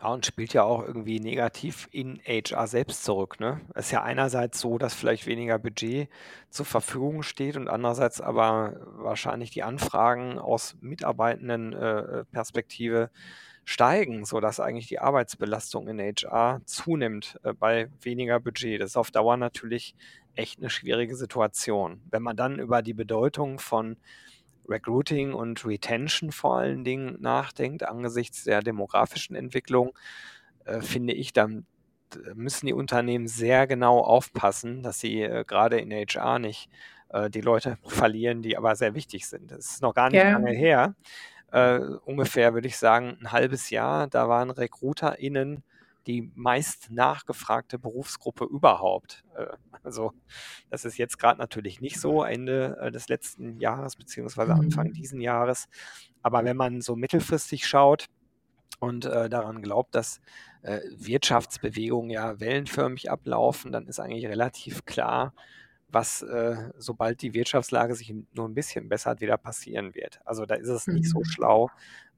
Ja, 0.00 0.09
und 0.09 0.25
spielt 0.25 0.54
ja 0.54 0.62
auch 0.62 0.83
irgendwie 0.83 1.21
negativ 1.21 1.87
in 1.92 2.21
HR 2.25 2.66
selbst 2.66 3.04
zurück, 3.04 3.38
ne? 3.38 3.61
Ist 3.75 3.90
ja 3.90 4.02
einerseits 4.02 4.59
so, 4.61 4.78
dass 4.78 4.95
vielleicht 4.95 5.26
weniger 5.26 5.59
Budget 5.59 6.09
zur 6.49 6.64
Verfügung 6.64 7.23
steht 7.23 7.57
und 7.57 7.69
andererseits 7.69 8.21
aber 8.21 8.76
wahrscheinlich 8.97 9.50
die 9.50 9.62
Anfragen 9.62 10.38
aus 10.38 10.76
Mitarbeitenden 10.80 11.75
äh, 11.75 11.99
äh, 12.21 12.25
Perspektive 12.33 13.11
steigen, 13.64 14.25
sodass 14.25 14.59
eigentlich 14.59 14.88
die 14.88 15.00
Arbeitsbelastung 15.00 15.87
in 15.88 16.00
HR 16.00 16.62
zunimmt, 16.64 17.38
äh, 17.42 17.52
bei 17.52 17.90
weniger 18.00 18.40
Budget. 18.40 18.80
Das 18.80 18.90
ist 18.90 18.97
auf 18.97 19.11
Dauer 19.11 19.37
natürlich 19.37 19.95
echt 20.35 20.61
'ne 20.61 20.71
schwierige 20.71 21.14
Situation. 21.14 22.00
Wenn 22.11 22.23
man 22.23 22.37
dann 22.37 22.59
über 22.59 22.80
die 22.83 22.95
Bedeutung 22.95 23.59
von 23.59 23.97
Recruiting 24.70 25.32
und 25.34 25.64
Retention 25.66 26.32
vor 26.32 26.58
allen 26.58 26.84
Dingen 26.84 27.18
nachdenkt 27.20 27.84
angesichts 27.84 28.44
der 28.44 28.62
demografischen 28.62 29.36
Entwicklung, 29.36 29.92
äh, 30.66 30.80
finde 30.82 31.14
ich, 31.14 31.32
dann 31.34 31.66
d 32.14 32.20
müssen 32.34 32.66
die 32.66 32.74
Unternehmen 32.74 33.28
sehr 33.28 33.66
genau 33.68 34.00
aufpassen, 34.00 34.82
dass 34.82 35.00
sie, 35.00 35.22
äh, 35.22 35.44
grade 35.46 35.80
in 35.80 35.92
HR 35.92 36.38
nicht, 36.40 36.70
äh, 37.10 37.30
die 37.30 37.40
Leute 37.42 37.78
verlieren, 38.12 38.42
die 38.42 38.56
aber 38.58 38.76
sehr 38.76 38.94
wichtig 38.96 39.28
sind. 39.28 39.50
Das 39.52 39.66
ist 39.72 39.82
noch 39.82 39.94
gar 39.94 40.10
nicht 40.10 40.26
Ja. 40.26 40.34
lange 40.34 40.52
her, 40.52 40.96
äh, 41.52 41.78
ungefähr 41.80 42.54
würde 42.54 42.68
ich 42.68 42.78
sagen 42.78 43.18
'n 43.22 43.32
1/2 43.32 43.70
Jahr, 43.70 44.08
da 44.08 44.28
waren 44.30 44.50
RecruiterInnen 44.50 45.64
die 46.07 46.30
meist 46.35 46.90
nachgefragte 46.90 47.78
Berufsgruppe 47.78 48.45
überhaupt. 48.45 49.25
Äh, 49.37 49.47
also, 49.83 50.12
das 50.71 50.85
ist 50.85 50.99
jetzt 50.99 51.19
grad 51.19 51.38
natürlich 51.38 51.80
nicht 51.80 52.00
so 52.00 52.25
Ende, 52.25 52.78
äh, 52.80 52.90
des 52.92 53.09
letzten 53.09 53.61
Jahres 53.61 53.97
beziehungsweise 53.97 54.57
Anfang 54.59 54.92
Mhm. 54.92 54.92
diesen 54.92 55.21
Jahres. 55.21 55.66
Aber 56.23 56.45
wenn 56.45 56.57
man 56.57 56.80
so 56.83 56.97
mittelfristig 56.97 57.66
schaut 57.66 58.07
und 58.80 59.04
äh, 59.04 59.28
daran 59.28 59.62
glaubt, 59.62 59.95
dass 59.95 60.21
äh, 60.62 60.80
Wirtschaftsbewegungen 60.97 62.11
ja 62.11 62.40
wellenförmig 62.40 63.11
ablaufen, 63.11 63.73
dann 63.73 63.87
ist 63.88 64.00
eigentlich 64.00 64.26
relativ 64.26 64.85
klar, 64.85 65.35
was, 65.88 66.23
äh, 66.23 66.71
sobald 66.78 67.23
die 67.23 67.35
Wirtschaftslage 67.35 67.95
sich 67.97 68.14
nur 68.33 68.49
ein 68.49 68.54
bisschen 68.54 68.88
bessert, 68.88 69.21
wieder 69.21 69.38
passieren 69.38 69.95
wird. 69.95 70.21
Also 70.25 70.47
da 70.47 70.54
ist 70.57 70.69
es 70.69 70.90
nicht 70.90 71.09
so 71.09 71.21
Mhm. 71.21 71.25
schlau, 71.25 71.71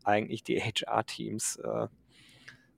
eigentlich 0.04 0.42
die 0.44 0.60
HR-Teams 0.60 1.56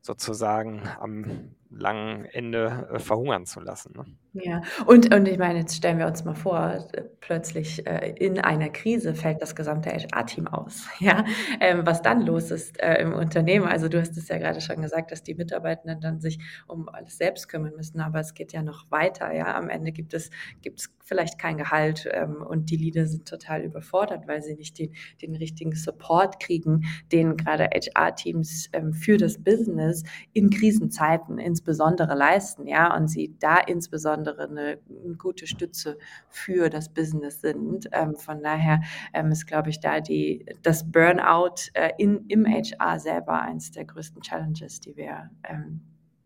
sozusagen 0.05 0.83
am 1.01 1.55
langen 1.77 2.25
Ende 2.27 2.89
äh, 2.93 2.99
verhungern 2.99 3.47
zu 3.47 3.61
lassen. 3.61 3.93
Ne? 3.97 4.05
Ja, 4.35 4.63
und 4.87 5.15
und 5.15 5.29
ich 5.29 5.39
meine, 5.39 5.61
jetzt 5.61 5.77
stellen 5.77 5.99
wir 5.99 6.07
uns 6.07 6.25
mal 6.25 6.35
vor, 6.35 6.89
plötzlich, 7.21 7.87
äh, 7.87 8.15
in 8.17 8.41
einer 8.41 8.69
Krise 8.69 9.15
fällt 9.15 9.41
das 9.41 9.55
gesamte 9.55 9.91
HR-Team 9.91 10.49
aus, 10.49 10.89
ja? 10.99 11.25
Ähm, 11.61 11.87
was 11.87 12.03
dann 12.03 12.27
los 12.27 12.51
ist, 12.51 12.81
äh, 12.83 13.01
im 13.01 13.13
Unternehmen. 13.13 13.67
Also, 13.67 13.89
du 13.89 14.01
hast 14.01 14.17
es 14.17 14.29
ja 14.29 14.39
grade 14.39 14.61
schon 14.61 14.83
gesagt, 14.83 15.13
dass 15.13 15.23
die 15.23 15.35
Mitarbeitenden 15.35 16.01
dann 16.01 16.21
sich 16.21 16.39
um 16.67 16.89
alles 16.89 17.17
selbst 17.17 17.49
kümmern 17.49 17.75
müssen, 17.77 18.01
aber 18.01 18.21
es 18.21 18.35
geht 18.35 18.53
ja 18.53 18.63
noch 18.63 18.91
weiter, 18.91 19.33
ja? 19.33 19.55
Am 19.57 19.69
Ende 19.69 19.93
gibt 19.93 20.15
es 20.15 20.31
gibt's 20.63 20.93
vielleicht 21.01 21.39
kein 21.39 21.57
Gehalt, 21.57 22.09
ähm, 22.13 22.43
und 22.43 22.71
die 22.71 22.77
Leader 22.77 23.07
sind 23.07 23.29
total 23.29 23.63
überfordert, 23.63 24.27
weil 24.27 24.43
sie 24.43 24.55
nicht 24.57 24.79
den 24.79 24.95
den 25.23 25.37
richtigen 25.37 25.75
Support 25.75 26.41
kriegen, 26.41 26.85
den 27.13 27.37
grade 27.37 27.69
HR-Teams, 27.73 28.69
ähm, 28.73 28.93
für 28.93 29.17
das 29.17 29.39
Business 29.39 30.03
in 30.33 30.51
Krisenzeiten 30.51 31.39
insbesondere 31.39 31.64
leisten, 31.73 32.67
ja? 32.67 32.95
Und 32.97 33.09
sie 33.09 33.35
da 33.41 33.59
insbesondere 33.59 34.49
'ne 34.53 34.79
'ne 34.89 35.15
gute 35.17 35.47
Stütze 35.47 35.99
für 36.29 36.71
das 36.71 36.89
Business 36.93 37.41
sind. 37.41 37.89
Ähm, 37.93 38.17
von 38.17 38.43
daher, 38.43 38.81
ähm, 39.13 39.31
ist, 39.33 39.47
glaube 39.47 39.71
ich, 39.71 39.81
da 39.81 40.01
die 40.01 40.47
das 40.63 40.91
Burnout, 40.91 41.71
äh, 41.75 41.91
in 41.99 42.25
im 42.29 42.47
HR 42.47 42.99
selber 43.01 43.41
eins 43.43 43.71
der 43.73 43.85
größten 43.85 44.23
Challenges, 44.23 44.81
die 44.81 44.97
wir 44.97 45.31
ähm, 45.49 45.81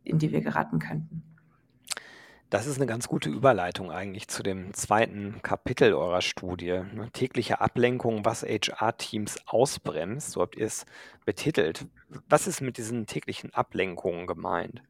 in 0.05 0.19
die 0.19 0.33
wir 0.33 0.41
geraten 0.41 0.79
könnten. 0.79 1.23
Das 2.53 2.67
ist 2.67 2.79
'ne 2.79 2.87
ganz 2.87 3.09
gute 3.09 3.29
Überleitung 3.29 3.91
eigentlich 3.91 4.27
zu 4.29 4.43
dem 4.43 4.73
zweiten 4.73 5.43
Kapitel 5.43 5.93
eurer 5.93 6.23
Studie, 6.23 6.81
ne? 6.95 7.11
Tägliche 7.13 7.61
Ablenkung, 7.61 8.25
was 8.25 8.43
HR-Teams 8.43 9.37
ausbremst, 9.47 10.31
so 10.31 10.41
habt 10.41 10.57
ihr's 10.57 10.87
betitelt. 11.27 11.87
Was 12.27 12.47
ist 12.47 12.63
mit 12.63 12.79
diesen 12.79 13.05
täglichen 13.07 13.53
Ablenkungen 13.53 14.27
gemeint? 14.27 14.83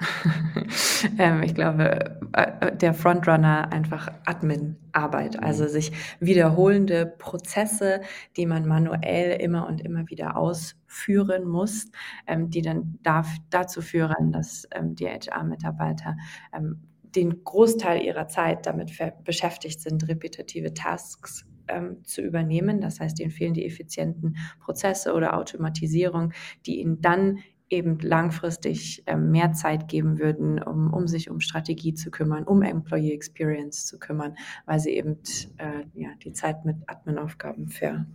Ähm, 1.18 1.42
ich 1.42 1.54
glaube, 1.54 2.18
äh, 2.32 2.76
der 2.76 2.94
Frontrunner 2.94 3.72
einfach 3.72 4.08
Adminarbeit, 4.26 5.42
also 5.42 5.64
Mhm. 5.64 5.68
sich 5.68 5.92
wiederholende 6.20 7.06
Prozesse, 7.06 8.00
die 8.36 8.46
man 8.46 8.66
manuell 8.66 9.40
immer 9.40 9.66
und 9.66 9.80
immer 9.80 10.08
wieder 10.08 10.36
ausführen 10.36 11.44
muss, 11.48 11.86
ähm, 12.26 12.50
die 12.50 12.62
dann 12.62 12.98
darf 13.02 13.28
dazu 13.50 13.80
führen, 13.82 14.32
dass, 14.32 14.66
ähm, 14.72 14.94
die 14.94 15.06
HR-Mitarbeiter, 15.08 16.16
ähm, 16.54 16.82
den 17.02 17.42
Großteil 17.44 18.02
ihrer 18.02 18.28
Zeit 18.28 18.66
damit 18.66 18.92
beschäftigt 19.24 19.80
sind, 19.80 20.06
repetitive 20.08 20.74
Tasks, 20.74 21.44
ähm, 21.68 22.04
zu 22.04 22.22
übernehmen. 22.22 22.80
Das 22.80 23.00
heißt, 23.00 23.18
ihnen 23.20 23.30
fehlen 23.30 23.54
die 23.54 23.64
effizienten 23.66 24.36
Prozesse 24.60 25.12
oder 25.14 25.36
Automatisierung, 25.36 26.32
die 26.66 26.80
ihnen 26.80 27.00
dann 27.00 27.38
eben 27.70 27.98
langfristig, 28.00 29.02
ähm, 29.06 29.30
mehr 29.30 29.52
Zeit 29.52 29.88
geben 29.88 30.18
würden, 30.18 30.62
um 30.62 30.92
um 30.92 31.06
sich 31.06 31.30
um 31.30 31.40
Strategie 31.40 31.94
zu 31.94 32.10
kümmern, 32.10 32.44
um 32.44 32.62
Employee 32.62 33.12
Experience 33.12 33.86
zu 33.86 33.98
kümmern, 33.98 34.36
weil 34.66 34.80
sie 34.80 34.90
eben 34.90 35.18
äh, 35.56 35.84
ja, 35.94 36.10
die 36.22 36.32
Zeit 36.32 36.64
mit 36.64 36.76
Adminaufgaben 36.86 37.68
ver 37.68 38.06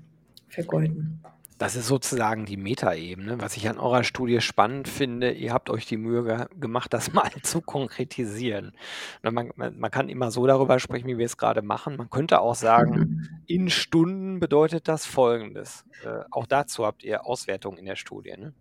vergeuden. 0.48 1.22
Das 1.58 1.78
ist 1.78 1.88
sozusagen 1.88 2.46
die 2.46 2.58
Metaebene. 2.58 3.40
Was 3.40 3.56
ich 3.56 3.70
an 3.70 3.78
eurer 3.78 4.04
Studie 4.04 4.42
spannend 4.42 4.90
finde, 4.90 5.32
ihr 5.32 5.54
habt 5.54 5.70
euch 5.70 5.86
die 5.86 5.96
Mühe 5.96 6.24
ge 6.24 6.46
gemacht, 6.60 6.94
das 6.94 7.14
mal 7.14 7.32
zu 7.44 7.62
konkretisieren. 7.62 8.74
Man 9.22 9.52
man 9.56 9.80
man 9.80 9.92
kann 9.92 10.10
immer 10.10 10.32
so 10.32 10.46
darüber 10.48 10.80
sprechen, 10.80 11.08
wie 11.08 11.18
wir 11.18 11.26
es 11.26 11.38
grade 11.38 11.62
machen. 11.62 11.96
Man 11.96 12.10
könnte 12.10 12.42
auch 12.42 12.56
sagen, 12.56 13.30
in 13.48 13.70
Stunden 13.70 14.42
bedeutet 14.42 14.90
das 14.90 15.06
Folgendes. 15.06 15.86
Äh, 16.04 16.26
auch 16.30 16.46
dazu 16.46 16.86
habt 16.86 17.04
ihr 17.04 17.26
Auswertungen 17.26 17.78
in 17.78 17.86
der 17.86 17.96
Studie, 17.96 18.36
ne? 18.38 18.54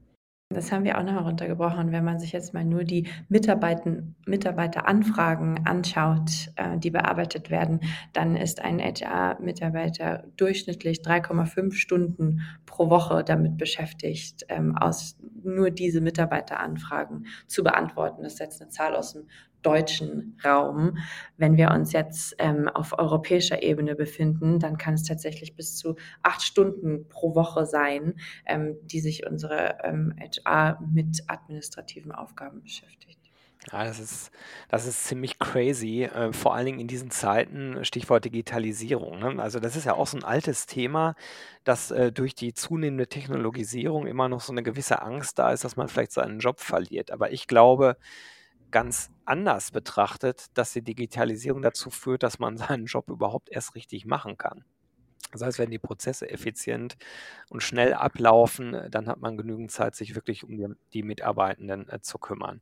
Das 0.55 0.71
haben 0.73 0.85
wir 0.85 0.99
auch 0.99 1.03
noch 1.03 1.13
mal 1.13 1.23
runtergebrochen. 1.25 1.93
Wenn 1.93 2.05
man 2.05 2.19
sich 2.19 2.33
jetzt 2.33 2.55
mal 2.55 2.65
nur 2.65 2.85
die 2.85 3.09
Mitarbeiten 3.29 4.15
Mitarbeiteranfragen 4.27 5.67
anschaut, 5.67 6.51
äh, 6.57 6.79
die 6.79 6.91
bearbeitet 6.91 7.51
werden, 7.51 7.81
dann 8.13 8.37
ist 8.37 8.63
ein 8.63 8.79
HR-Mitarbeiter 8.81 10.25
durchschnittlich 10.37 11.03
3,5 11.03 11.75
Stunden 11.77 12.41
pro 12.67 12.89
Woche 12.91 13.25
damit 13.25 13.57
beschäftigt, 13.59 14.45
ähm, 14.49 14.77
aus 14.77 15.19
nur 15.43 15.71
diese 15.71 16.01
Mitarbeiteranfragen 16.01 17.27
zu 17.47 17.63
beantworten. 17.65 18.23
Das 18.23 18.35
ist 18.35 18.39
jetzt 18.41 18.61
'ne 18.61 18.69
Zahl 18.69 18.95
aus'm 18.97 19.25
deutschen 19.65 20.39
Raum. 20.45 20.99
Wenn 21.37 21.57
wir 21.57 21.71
uns 21.73 21.93
jetzt, 21.93 22.37
ähm, 22.39 22.69
auf 22.69 22.99
europäischer 22.99 23.63
Ebene 23.63 23.95
befinden, 23.97 24.59
dann 24.61 24.79
kann 24.79 24.95
es 24.95 25.05
tatsächlich 25.05 25.57
bis 25.57 25.77
zu 25.77 25.97
8 26.23 26.43
Stunden 26.43 27.09
pro 27.09 27.35
Woche 27.35 27.67
sein, 27.67 28.15
ähm, 28.47 28.77
die 28.83 29.01
sich 29.01 29.27
unsere, 29.27 29.79
ähm, 29.85 30.15
HR 30.21 30.81
mit 30.93 31.25
administrativen 31.29 32.13
Aufgaben 32.13 32.63
beschäftigt. 32.63 33.31
Ja, 33.73 33.85
das 33.85 33.99
ist 33.99 34.31
das 34.69 34.87
ist 34.87 35.05
ziemlich 35.05 35.39
crazy, 35.39 36.03
äh, 36.05 36.33
vor 36.33 36.55
allen 36.55 36.67
Dingen 36.67 36.81
in 36.81 36.87
diesen 36.89 37.11
Zeiten, 37.11 37.83
Stichwort 37.85 38.25
Digitalisierung, 38.25 39.19
ne? 39.21 39.43
Also, 39.43 39.59
das 39.59 39.75
ist 39.77 39.85
ja 39.87 39.95
auch 39.95 40.07
so 40.07 40.19
'n 40.19 40.25
altes 40.25 40.67
Thema, 40.67 41.15
dass, 41.65 41.91
äh, 41.91 42.13
durch 42.13 42.35
die 42.35 42.53
zunehmende 42.53 43.07
Technologisierung 43.09 44.07
immer 44.07 44.29
noch 44.29 44.41
so 44.43 44.53
'ne 44.53 44.63
gewisse 44.63 45.01
Angst 45.01 45.39
da 45.39 45.51
ist, 45.53 45.65
dass 45.65 45.77
man 45.77 45.89
vielleicht 45.89 46.13
seinen 46.13 46.41
Job 46.41 46.61
verliert. 46.61 47.11
Aber 47.11 47.33
ich 47.33 47.47
glaube, 47.47 47.97
ganz 48.75 49.13
anders 49.25 49.71
betrachtet, 49.71 50.47
dass 50.55 50.73
die 50.73 50.83
Digitalisierung 50.83 51.63
dazu 51.63 51.91
führt, 51.91 52.25
dass 52.25 52.41
man 52.41 52.57
seinen 52.59 52.87
Job 52.87 53.09
überhaupt 53.09 53.49
erst 53.49 53.77
richtig 53.77 54.05
machen 54.05 54.37
kann. 54.37 54.65
Das 55.31 55.43
heißt, 55.43 55.59
wenn 55.61 55.71
die 55.71 55.79
Prozesse 55.79 56.29
effizient 56.29 56.97
und 57.49 57.63
schnell 57.63 57.95
ablaufen, 57.95 58.77
dann 58.91 59.07
hat 59.07 59.21
man 59.21 59.37
genügend 59.37 59.71
Zeit, 59.71 59.95
sich 59.95 60.17
wirklich 60.17 60.45
um 60.45 60.57
die 60.57 60.69
die 60.93 61.03
Mitarbeitenden, 61.05 61.89
äh, 61.89 62.01
zu 62.01 62.19
kümmern. 62.19 62.61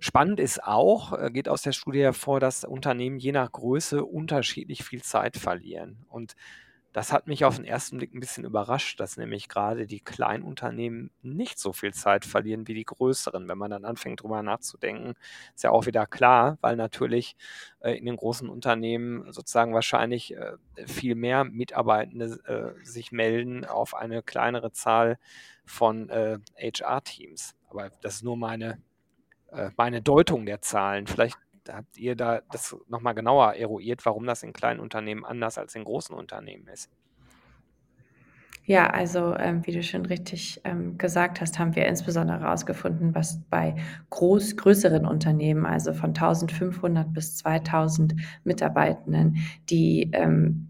Spannend 0.00 0.40
ist 0.40 0.62
auch, 0.62 1.12
äh, 1.12 1.30
geht 1.30 1.48
aus 1.48 1.62
der 1.62 1.72
Studie 1.72 2.02
hervor, 2.02 2.40
dass 2.40 2.64
Unternehmen 2.64 3.18
je 3.18 3.32
nach 3.32 3.50
Größe 3.50 4.04
unterschiedlich 4.04 4.84
viel 4.84 5.02
Zeit 5.02 5.36
verlieren. 5.36 6.04
Und 6.08 6.34
das 6.98 7.12
hat 7.12 7.28
mich 7.28 7.44
auf 7.44 7.58
'n 7.60 7.64
ersten 7.64 7.98
Blick 7.98 8.12
'n 8.12 8.18
bisschen 8.20 8.44
überrascht, 8.44 8.98
dass 8.98 9.16
nämlich 9.16 9.48
grade 9.48 9.86
die 9.86 10.00
Kleinunternehmen 10.00 11.10
nicht 11.22 11.60
so 11.60 11.72
viel 11.72 11.94
Zeit 11.94 12.24
verlieren 12.24 12.66
wie 12.66 12.74
die 12.74 12.84
größeren. 12.84 13.48
Wenn 13.48 13.56
man 13.56 13.70
dann 13.70 13.84
anfängt, 13.84 14.20
drüber 14.22 14.42
nachzudenken, 14.42 15.14
ist 15.54 15.62
ja 15.62 15.70
auch 15.70 15.86
wieder 15.86 16.06
klar, 16.06 16.58
weil 16.60 16.74
natürlich, 16.76 17.36
äh, 17.80 17.92
in 17.96 18.04
den 18.06 18.16
großen 18.16 18.48
Unternehmen 18.48 19.30
sozusagen 19.32 19.74
wahrscheinlich, 19.74 20.34
äh, 20.36 20.54
viel 20.86 21.14
mehr 21.14 21.44
Mitarbeitende, 21.44 22.74
äh, 22.80 22.84
sich 22.84 23.12
melden 23.12 23.64
auf 23.64 23.94
eine 23.94 24.22
kleinere 24.24 24.72
Zahl 24.72 25.18
von, 25.64 26.08
äh, 26.10 26.38
HR-Teams. 26.56 27.54
Aber 27.70 27.90
das 28.02 28.16
ist 28.16 28.24
nur 28.24 28.36
meine 28.36 28.78
äh, 29.52 29.70
meine 29.76 30.02
Deutung 30.02 30.46
der 30.46 30.62
Zahlen. 30.62 31.06
Vielleicht 31.06 31.38
habt 31.68 31.96
ihr 31.98 32.16
da 32.16 32.40
das 32.50 32.76
noch 32.88 33.00
mal 33.00 33.12
genauer 33.12 33.54
eruiert, 33.54 34.04
warum 34.06 34.26
das 34.26 34.42
in 34.42 34.52
kleinen 34.52 34.80
Unternehmen 34.80 35.24
anders 35.24 35.58
als 35.58 35.74
in 35.74 35.84
großen 35.84 36.14
Unternehmen 36.14 36.66
ist. 36.68 36.90
Ja, 38.64 38.90
also, 38.90 39.34
ähm, 39.34 39.66
wie 39.66 39.72
du 39.72 39.82
schon 39.82 40.04
richtig, 40.04 40.60
ähm, 40.64 40.98
gesagt 40.98 41.40
hast, 41.40 41.58
haben 41.58 41.74
wir 41.74 41.86
insbesondere 41.86 42.42
rausgefunden, 42.42 43.14
was 43.14 43.40
bei 43.48 43.76
groß 44.10 44.56
größeren 44.58 45.06
Unternehmen, 45.06 45.64
also 45.64 45.94
von 45.94 46.12
1.500 46.12 47.14
bis 47.14 47.36
2.000 47.36 48.14
Mitarbeitenden, 48.44 49.38
die, 49.70 50.10
ähm 50.12 50.67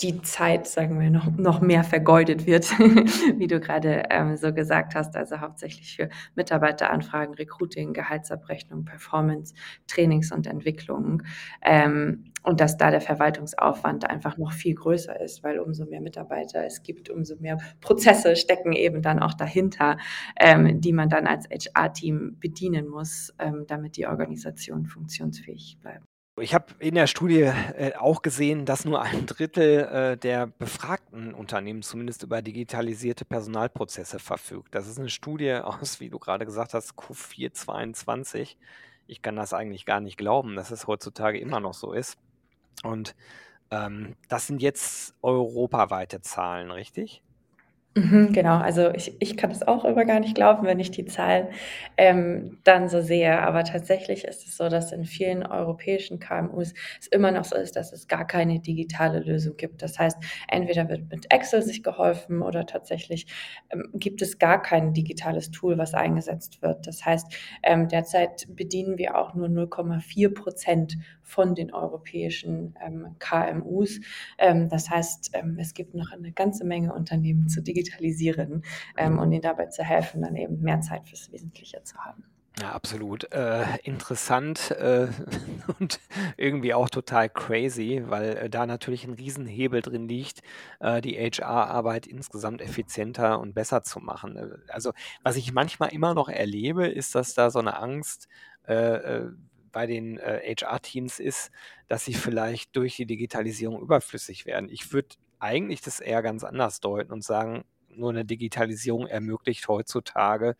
die 0.00 0.22
Zeit, 0.22 0.68
sagen 0.68 1.00
wir, 1.00 1.10
noch 1.10 1.26
noch 1.36 1.60
mehr 1.60 1.82
vergeudet 1.82 2.46
wird, 2.46 2.70
wie 3.36 3.48
du 3.48 3.58
grade, 3.58 4.04
ähm, 4.10 4.36
so 4.36 4.52
gesagt 4.52 4.94
hast, 4.94 5.16
also 5.16 5.40
hauptsächlich 5.40 5.96
für 5.96 6.08
Mitarbeiteranfragen, 6.36 7.34
Recruiting, 7.34 7.92
Gehaltsabrechnung, 7.92 8.84
Performance, 8.84 9.54
Trainings 9.88 10.30
und 10.30 10.46
Entwicklung. 10.46 11.24
Ähm, 11.62 12.24
und 12.44 12.60
dass 12.60 12.76
da 12.76 12.90
der 12.90 13.00
Verwaltungsaufwand 13.00 14.08
einfach 14.08 14.38
noch 14.38 14.52
viel 14.52 14.74
größer 14.74 15.20
ist, 15.20 15.42
weil 15.42 15.58
umso 15.58 15.84
mehr 15.84 16.00
Mitarbeiter 16.00 16.64
es 16.64 16.82
gibt, 16.82 17.10
umso 17.10 17.36
mehr 17.36 17.58
Prozesse 17.80 18.36
stecken 18.36 18.72
eben 18.72 19.02
dann 19.02 19.18
auch 19.18 19.34
dahinter, 19.34 19.98
ähm, 20.40 20.80
die 20.80 20.92
man 20.92 21.08
dann 21.08 21.26
als 21.26 21.48
HR-Team 21.50 22.38
bedienen 22.38 22.88
muss, 22.88 23.34
ähm, 23.38 23.64
damit 23.66 23.96
die 23.96 24.06
Organisation 24.06 24.86
funktionsfähig 24.86 25.78
bleibt. 25.82 26.07
Ich 26.40 26.54
habe 26.54 26.66
in 26.78 26.94
der 26.94 27.06
Studie, 27.06 27.40
äh, 27.42 27.94
auch 27.96 28.22
gesehen, 28.22 28.64
dass 28.64 28.84
nur 28.84 29.02
1/3, 29.02 30.12
äh, 30.12 30.16
der 30.16 30.46
befragten 30.46 31.34
Unternehmen 31.34 31.82
zumindest 31.82 32.22
über 32.22 32.42
digitalisierte 32.42 33.24
Personalprozesse 33.24 34.18
verfügt. 34.18 34.74
Das 34.74 34.86
ist 34.86 34.98
'ne 34.98 35.08
Studie 35.08 35.52
aus, 35.54 36.00
wie 36.00 36.10
du 36.10 36.18
grade 36.18 36.44
gesagt 36.44 36.74
hast, 36.74 36.94
Q4 36.94 37.52
22. 37.52 38.56
Ich 39.06 39.22
kann 39.22 39.36
das 39.36 39.52
eigentlich 39.54 39.86
gar 39.86 40.00
nicht 40.00 40.18
glauben, 40.18 40.54
dass 40.56 40.70
es 40.70 40.86
heutzutage 40.86 41.38
immer 41.40 41.60
noch 41.60 41.74
so 41.74 41.92
ist. 41.92 42.16
Und, 42.84 43.14
ähm, 43.70 44.16
das 44.28 44.46
sind 44.48 44.62
jetzt 44.62 45.14
europaweite 45.22 46.20
Zahlen, 46.22 46.70
richtig? 46.70 47.22
Mhm, 47.96 48.32
genau. 48.32 48.58
Also, 48.58 48.90
ich 48.94 49.16
ich 49.20 49.36
kann 49.36 49.50
das 49.50 49.66
auch 49.66 49.84
immer 49.84 50.04
gar 50.04 50.20
nicht 50.20 50.34
glauben, 50.34 50.66
wenn 50.66 50.78
ich 50.78 50.90
die 50.90 51.06
Zahlen, 51.06 51.48
ähm, 51.96 52.58
dann 52.62 52.88
so 52.88 53.00
sehe. 53.00 53.40
Aber 53.40 53.64
tatsächlich 53.64 54.24
ist 54.24 54.46
es 54.46 54.56
so, 54.56 54.68
dass 54.68 54.92
in 54.92 55.04
vielen 55.04 55.44
europäischen 55.44 56.18
KMUs 56.20 56.74
es 57.00 57.06
immer 57.08 57.32
noch 57.32 57.44
so 57.44 57.56
ist, 57.56 57.76
dass 57.76 57.92
es 57.92 58.06
gar 58.06 58.26
keine 58.26 58.60
digitale 58.60 59.20
Lösung 59.20 59.56
gibt. 59.56 59.82
Das 59.82 59.98
heißt, 59.98 60.18
entweder 60.48 60.88
wird 60.88 61.10
mit 61.10 61.32
Excel 61.32 61.62
sich 61.62 61.82
geholfen 61.82 62.42
oder 62.42 62.66
tatsächlich, 62.66 63.26
ähm, 63.70 63.88
gibt 63.94 64.20
es 64.22 64.38
gar 64.38 64.62
kein 64.62 64.92
digitales 64.92 65.50
Tool, 65.50 65.78
was 65.78 65.94
eingesetzt 65.94 66.60
wird. 66.62 66.86
Das 66.86 67.04
heißt, 67.04 67.26
ähm, 67.62 67.88
derzeit 67.88 68.46
bedienen 68.54 68.98
wir 68.98 69.16
auch 69.16 69.34
nur 69.34 69.48
0,4 69.48 70.32
von 71.28 71.54
den 71.54 71.72
europäischen, 71.72 72.74
ähm, 72.84 73.16
KMUs. 73.18 74.00
Ähm, 74.38 74.68
das 74.68 74.88
heißt, 74.88 75.30
ähm, 75.34 75.58
es 75.60 75.74
gibt 75.74 75.94
noch 75.94 76.10
eine 76.10 76.32
ganze 76.32 76.64
Menge 76.64 76.94
Unternehmen 76.94 77.48
zu 77.48 77.62
digitalisieren 77.62 78.62
ähm, 78.96 79.18
und 79.18 79.30
ihnen 79.32 79.42
dabei 79.42 79.66
zu 79.66 79.84
helfen, 79.84 80.22
dann 80.22 80.36
eben 80.36 80.60
mehr 80.60 80.80
Zeit 80.80 81.06
fürs 81.08 81.30
Wesentliche 81.30 81.82
zu 81.84 81.98
haben. 81.98 82.24
Ja, 82.60 82.72
absolut. 82.72 83.32
Äh, 83.32 83.76
interessant 83.84 84.72
äh, 84.72 85.06
und 85.78 86.00
irgendwie 86.36 86.74
auch 86.74 86.88
total 86.88 87.28
crazy, 87.28 88.02
weil 88.06 88.36
äh, 88.36 88.50
da 88.50 88.66
natürlich 88.66 89.04
ein 89.04 89.14
Riesenhebel 89.14 89.80
drin 89.80 90.08
liegt, 90.08 90.40
äh, 90.80 91.00
die 91.00 91.14
HR-Arbeit 91.14 92.06
insgesamt 92.06 92.60
effizienter 92.60 93.38
und 93.38 93.54
besser 93.54 93.84
zu 93.84 94.00
machen. 94.00 94.36
Äh, 94.36 94.72
also, 94.72 94.92
was 95.22 95.36
ich 95.36 95.52
manchmal 95.52 95.92
immer 95.92 96.14
noch 96.14 96.28
erlebe, 96.28 96.88
ist, 96.88 97.14
dass 97.14 97.34
da 97.34 97.50
so 97.50 97.60
eine 97.60 97.78
Angst 97.78 98.28
äh, 98.64 99.26
bei 99.78 99.86
den 99.86 100.18
äh, 100.18 100.56
HR-Teams 100.56 101.20
ist, 101.20 101.52
dass 101.86 102.04
sie 102.04 102.12
vielleicht 102.14 102.74
durch 102.74 102.96
die 102.96 103.06
Digitalisierung 103.06 103.80
überflüssig 103.80 104.44
werden. 104.44 104.68
Ich 104.68 104.92
würde 104.92 105.14
eigentlich 105.38 105.82
das 105.82 106.00
eher 106.00 106.20
ganz 106.20 106.42
anders 106.42 106.80
deuten 106.80 107.12
und 107.12 107.22
sagen, 107.22 107.64
nur 107.88 108.10
eine 108.10 108.24
Digitalisierung 108.24 109.06
ermöglicht 109.06 109.68
heutzutage, 109.68 110.56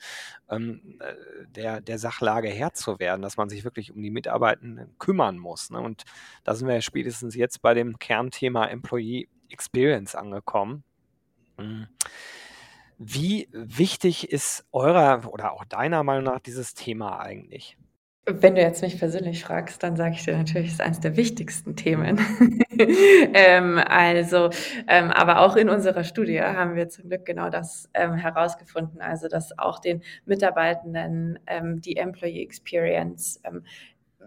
ähm, 0.48 1.00
äh, 1.00 1.14
der, 1.48 1.80
der 1.80 1.98
Sachlage 1.98 2.48
Herr 2.48 2.74
zu 2.74 3.00
werden, 3.00 3.20
dass 3.20 3.36
man 3.36 3.48
sich 3.48 3.64
wirklich 3.64 3.90
um 3.90 4.00
die 4.00 4.12
Mitarbeitenden 4.12 4.96
kümmern 5.00 5.36
muss. 5.36 5.70
Ne? 5.70 5.80
Und 5.80 6.04
da 6.44 6.54
sind 6.54 6.68
wir 6.68 6.76
ja 6.76 6.80
spätestens 6.80 7.34
jetzt 7.34 7.60
bei 7.60 7.74
dem 7.74 7.98
Kernthema 7.98 8.66
Employee 8.66 9.26
Experience 9.48 10.14
angekommen. 10.14 10.84
Hm. 11.58 11.88
Wie 12.98 13.48
wichtig 13.50 14.30
ist 14.30 14.64
eurer 14.70 15.28
oder 15.32 15.54
auch 15.54 15.64
deiner 15.64 16.04
Meinung 16.04 16.22
nach 16.22 16.38
dieses 16.38 16.74
Thema 16.74 17.18
eigentlich? 17.18 17.76
Wenn 18.26 18.56
du 18.56 18.60
jetzt 18.60 18.82
mich 18.82 18.98
persönlich 18.98 19.42
fragst, 19.42 19.82
dann 19.82 19.96
sage 19.96 20.14
ich 20.14 20.24
dir 20.24 20.36
natürlich, 20.36 20.68
es 20.68 20.74
ist 20.74 20.80
eines 20.82 21.00
der 21.00 21.16
wichtigsten 21.16 21.76
Themen. 21.76 22.20
Ähm, 23.34 23.76
also, 23.76 24.50
ähm, 24.86 25.10
aber 25.10 25.40
auch 25.40 25.56
in 25.56 25.68
unserer 25.68 26.04
Studie 26.04 26.40
haben 26.40 26.76
wir 26.76 26.88
zum 26.88 27.08
Glück 27.08 27.26
genau 27.26 27.50
das 27.50 27.90
ähm, 27.92 28.14
herausgefunden, 28.14 29.00
also 29.00 29.26
dass 29.26 29.58
auch 29.58 29.80
den 29.80 30.02
Mitarbeitenden 30.26 31.40
ähm, 31.48 31.80
die 31.80 31.96
Employee 31.96 32.40
Experience 32.40 33.40
ähm, 33.42 33.64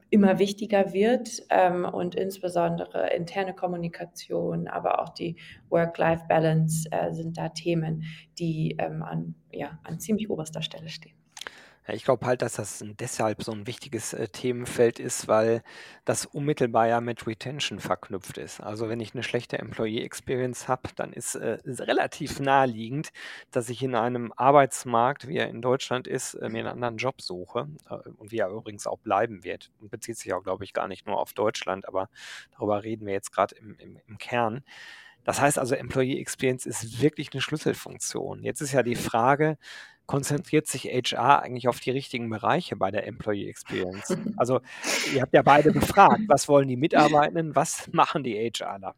immer 0.09 0.37
wichtiger 0.37 0.91
wird 0.91 1.43
ähm, 1.49 1.85
und 1.85 2.15
insbesondere 2.15 3.11
interne 3.11 3.53
Kommunikation, 3.53 4.67
aber 4.67 5.01
auch 5.01 5.09
die 5.09 5.37
Work-Life-Balance 5.69 6.89
äh, 6.91 7.13
sind 7.13 7.37
da 7.37 7.47
Themen, 7.47 8.03
die 8.37 8.77
an, 8.79 9.35
ja, 9.53 9.79
an 9.85 10.01
ziemlich 10.01 10.29
oberster 10.29 10.61
Stelle 10.61 10.89
stehen. 10.89 11.20
Ja, 11.87 11.95
ich 11.95 12.03
glaube 12.03 12.25
halt, 12.27 12.43
dass 12.43 12.53
das 12.53 12.83
deshalb 12.99 13.43
so 13.43 13.51
ein 13.51 13.65
wichtiges, 13.65 14.13
äh, 14.13 14.27
Themenfeld 14.27 14.99
ist, 14.99 15.27
weil 15.27 15.63
das 16.05 16.25
unmittelbar 16.27 16.87
ja 16.87 17.01
mit 17.01 17.25
Retention 17.25 17.79
verknüpft 17.79 18.37
ist. 18.37 18.59
Also, 18.61 18.87
wenn 18.87 18.99
ich 18.99 19.13
eine 19.15 19.23
schlechte 19.23 19.57
Employee 19.57 20.03
Experience 20.03 20.67
habe, 20.67 20.89
dann 20.95 21.11
ist, 21.11 21.35
äh, 21.35 21.57
relativ 21.65 22.39
naheliegend, 22.39 23.09
dass 23.49 23.69
ich 23.69 23.81
in 23.81 23.95
einem 23.95 24.31
Arbeitsmarkt, 24.35 25.27
wie 25.27 25.37
er 25.37 25.49
in 25.49 25.61
Deutschland 25.61 26.07
ist, 26.07 26.35
äh, 26.35 26.49
mir 26.49 26.59
einen 26.59 26.67
anderen 26.67 26.97
Job 26.97 27.19
suche, 27.21 27.67
äh, 27.89 27.95
und 28.17 28.31
wie 28.31 28.37
er 28.37 28.49
übrigens 28.49 28.85
auch 28.85 28.99
bleiben 28.99 29.43
wird. 29.43 29.71
Und 29.79 29.89
bezieht 29.89 30.17
sich 30.17 30.33
auch, 30.33 30.43
glaube 30.43 30.63
ich, 30.63 30.73
gar 30.73 30.87
nicht 30.87 31.07
nur 31.07 31.17
auf 31.19 31.33
Deutschland, 31.33 31.87
aber 31.87 32.09
darüber 32.51 32.83
reden 32.83 33.07
wir 33.07 33.13
jetzt 33.13 33.31
gerade 33.31 33.55
im 33.55 33.75
im 33.79 33.97
im 34.07 34.17
Kern. 34.19 34.63
Das 35.23 35.39
heißt 35.41 35.59
also, 35.59 35.75
Employee 35.75 36.19
Experience 36.19 36.65
ist 36.65 37.01
wirklich 37.01 37.29
eine 37.33 37.41
Schlüsselfunktion. 37.41 38.43
Jetzt 38.43 38.61
ist 38.61 38.71
ja 38.73 38.83
die 38.83 38.95
Frage 38.95 39.57
konzentriert 40.11 40.67
sich 40.67 40.83
HR 40.83 41.41
eigentlich 41.41 41.69
auf 41.69 41.79
die 41.79 41.91
richtigen 41.91 42.29
Bereiche 42.29 42.75
bei 42.75 42.91
der 42.91 43.07
Employee 43.07 43.47
Experience? 43.47 44.17
Also, 44.37 44.59
ihr 45.13 45.21
habt 45.21 45.33
ja 45.33 45.41
beide 45.41 45.71
befragt, 45.71 46.21
was 46.27 46.49
wollen 46.49 46.67
die 46.67 46.75
Mitarbeitenden, 46.75 47.55
was 47.55 47.89
machen 47.93 48.23
die 48.23 48.35
HRler? 48.35 48.93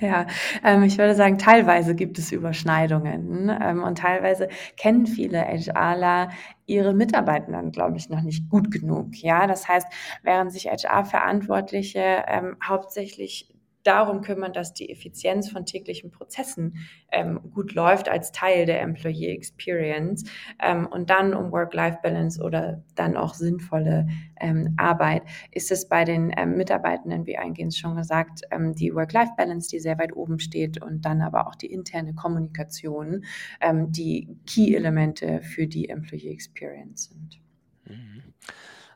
Ja, 0.00 0.26
ähm, 0.64 0.82
ich 0.82 0.98
würde 0.98 1.14
sagen, 1.14 1.38
teilweise 1.38 1.94
gibt 1.94 2.18
es 2.18 2.32
Überschneidungen, 2.32 3.56
ähm, 3.62 3.84
und 3.84 3.98
teilweise 3.98 4.48
kennen 4.76 5.06
viele 5.06 5.42
HRler 5.42 6.30
ihre 6.66 6.92
Mitarbeitenden, 6.92 7.70
glaube 7.70 7.98
ich, 7.98 8.08
noch 8.08 8.22
nicht 8.22 8.48
gut 8.48 8.72
genug. 8.72 9.14
Ja, 9.22 9.46
das 9.46 9.68
heißt, 9.68 9.86
während 10.24 10.52
sich 10.52 10.66
HR-Verantwortliche 10.66 12.24
ähm, 12.26 12.56
hauptsächlich 12.66 13.54
darum 13.82 14.20
kümmern, 14.20 14.52
dass 14.52 14.74
die 14.74 14.90
Effizienz 14.90 15.50
von 15.50 15.66
täglichen 15.66 16.10
Prozessen 16.10 16.76
ähm, 17.10 17.40
gut 17.52 17.74
läuft 17.74 18.08
als 18.08 18.32
Teil 18.32 18.66
der 18.66 18.80
Employee 18.80 19.34
Experience 19.34 20.24
ähm, 20.60 20.86
und 20.86 21.10
dann 21.10 21.34
um 21.34 21.52
Work-Life-Balance 21.52 22.42
oder 22.42 22.82
dann 22.94 23.16
auch 23.16 23.34
sinnvolle 23.34 24.08
ähm, 24.40 24.74
Arbeit, 24.76 25.22
ist 25.50 25.70
es 25.70 25.88
bei 25.88 26.04
den 26.04 26.32
ähm, 26.36 26.56
Mitarbeitenden, 26.56 27.26
wie 27.26 27.38
eingehend 27.38 27.74
schon 27.74 27.96
gesagt, 27.96 28.42
ähm, 28.50 28.74
die 28.74 28.94
Work-Life-Balance, 28.94 29.68
die 29.70 29.80
sehr 29.80 29.98
weit 29.98 30.14
oben 30.14 30.38
steht 30.38 30.82
und 30.82 31.04
dann 31.04 31.22
aber 31.22 31.46
auch 31.46 31.54
die 31.54 31.72
interne 31.72 32.14
Kommunikation, 32.14 33.24
ähm, 33.60 33.92
die 33.92 34.36
Key-Elemente 34.46 35.42
für 35.42 35.66
die 35.66 35.88
Employee 35.88 36.32
Experience 36.32 37.10
sind. 37.10 37.40
Mhm. 37.86 38.22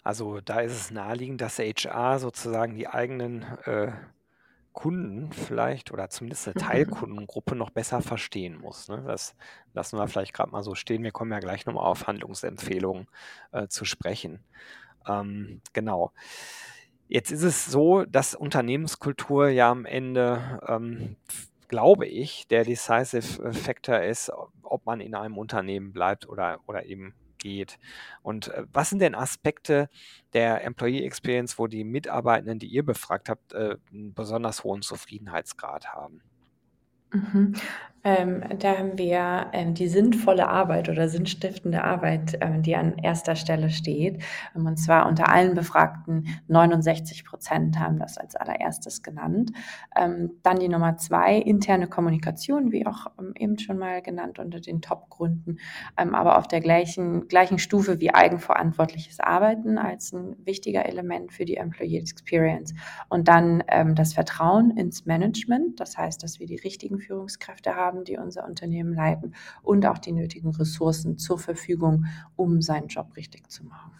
Also 0.02 0.40
da 0.40 0.60
ist 0.60 0.72
es 0.72 0.90
naheliegend, 0.92 1.40
dass 1.40 1.58
HR 1.58 2.20
sozusagen 2.20 2.76
die 2.76 2.86
eigenen 2.86 3.42
äh, 3.64 3.90
Kunden 4.76 5.32
vielleicht 5.32 5.90
oder 5.90 6.10
zumindest 6.10 6.46
eine 6.48 6.54
Mhm. 6.54 6.60
Teilkundengruppe 6.60 7.56
noch 7.56 7.70
besser 7.70 8.02
verstehen 8.02 8.58
muss, 8.60 8.88
ne? 8.88 9.02
Das 9.06 9.34
lassen 9.72 9.98
wir 9.98 10.06
vielleicht 10.06 10.34
gerade 10.34 10.52
mal 10.52 10.62
so 10.62 10.74
stehen. 10.74 11.02
Wir 11.02 11.12
kommen 11.12 11.32
ja 11.32 11.40
gleich 11.40 11.64
noch 11.66 11.74
mal 11.74 11.80
auf 11.82 12.06
Handlungsempfehlungen, 12.06 13.08
äh, 13.52 13.68
zu 13.68 13.86
sprechen. 13.86 14.44
Ähm, 15.08 15.62
genau. 15.72 16.12
Jetzt 17.08 17.30
ist 17.30 17.42
es 17.42 17.66
so, 17.66 18.04
dass 18.04 18.34
Unternehmenskultur 18.34 19.48
ja 19.48 19.70
am 19.70 19.84
Ende, 19.86 20.60
ähm, 20.68 21.16
glaube 21.68 22.06
ich, 22.06 22.48
der 22.48 22.64
decisive 22.64 23.52
Factor 23.54 24.00
ist, 24.02 24.30
ob 24.62 24.86
man 24.86 25.00
in 25.00 25.14
einem 25.14 25.38
Unternehmen 25.38 25.92
bleibt 25.92 26.28
oder 26.28 26.60
oder 26.66 26.84
eben 26.86 27.14
geht. 27.38 27.78
Und 28.22 28.48
äh, 28.48 28.64
was 28.72 28.90
sind 28.90 29.00
denn 29.00 29.14
Aspekte 29.14 29.88
der 30.32 30.64
Employee 30.64 31.04
Experience, 31.04 31.58
wo 31.58 31.66
die 31.66 31.84
Mitarbeitenden, 31.84 32.58
die 32.58 32.68
ihr 32.68 32.84
befragt 32.84 33.28
habt, 33.28 33.52
äh, 33.52 33.76
'n 33.92 34.14
besonders 34.14 34.64
hohen 34.64 34.82
Zufriedenheitsgrad 34.82 35.88
haben? 35.94 36.22
Mhm. 37.12 37.54
Ähm, 38.06 38.44
da 38.60 38.78
haben 38.78 38.96
wir, 38.98 39.48
ähm, 39.52 39.74
die 39.74 39.88
sinnvolle 39.88 40.46
Arbeit 40.48 40.88
oder 40.88 41.08
sinnstiftende 41.08 41.82
Arbeit, 41.82 42.38
ähm, 42.40 42.62
die 42.62 42.76
an 42.76 42.98
erster 42.98 43.34
Stelle 43.34 43.68
steht. 43.68 44.22
Ähm, 44.54 44.64
und 44.64 44.76
zwar 44.76 45.08
unter 45.08 45.28
allen 45.28 45.54
Befragten 45.54 46.28
69% 46.48 47.80
haben 47.80 47.98
das 47.98 48.16
als 48.16 48.36
Allererstes 48.36 49.02
genannt. 49.02 49.50
Ähm, 49.96 50.30
dann 50.44 50.60
die 50.60 50.68
Nummer 50.68 50.98
zwei 50.98 51.34
interne 51.36 51.88
Kommunikation, 51.88 52.70
wie 52.70 52.86
auch 52.86 53.08
ähm, 53.18 53.32
eben 53.36 53.58
schon 53.58 53.76
mal 53.76 54.00
genannt 54.02 54.38
unter 54.38 54.60
den 54.60 54.80
Top-Gründen, 54.82 55.58
aber 55.96 56.38
auf 56.38 56.46
der 56.46 56.60
gleichen, 56.60 57.26
gleichen 57.26 57.58
Stufe 57.58 58.00
wie 58.00 58.14
eigenverantwortliches 58.14 59.18
Arbeiten 59.18 59.78
als 59.78 60.12
ein 60.12 60.36
wichtiger 60.44 60.86
Element 60.86 61.32
für 61.32 61.44
die 61.44 61.56
Employee 61.56 61.98
Experience. 61.98 62.74
Und 63.08 63.28
dann 63.28 63.62
das 63.94 64.12
Vertrauen 64.12 64.76
ins 64.76 65.06
Management, 65.06 65.80
das 65.80 65.96
heißt, 65.96 66.22
dass 66.22 66.38
wir 66.38 66.46
die 66.46 66.56
richtigen 66.56 66.98
Führungskräfte 66.98 67.74
haben, 67.74 67.95
haben, 67.96 68.04
die 68.04 68.18
unser 68.18 68.46
Unternehmen 68.46 68.94
leiten 68.94 69.34
und 69.62 69.86
auch 69.86 69.98
die 69.98 70.12
nötigen 70.12 70.54
Ressourcen 70.54 71.18
zur 71.18 71.38
Verfügung, 71.38 72.06
um 72.36 72.62
seinen 72.62 72.88
Job 72.88 73.16
richtig 73.16 73.50
zu 73.50 73.64
machen. 73.64 73.92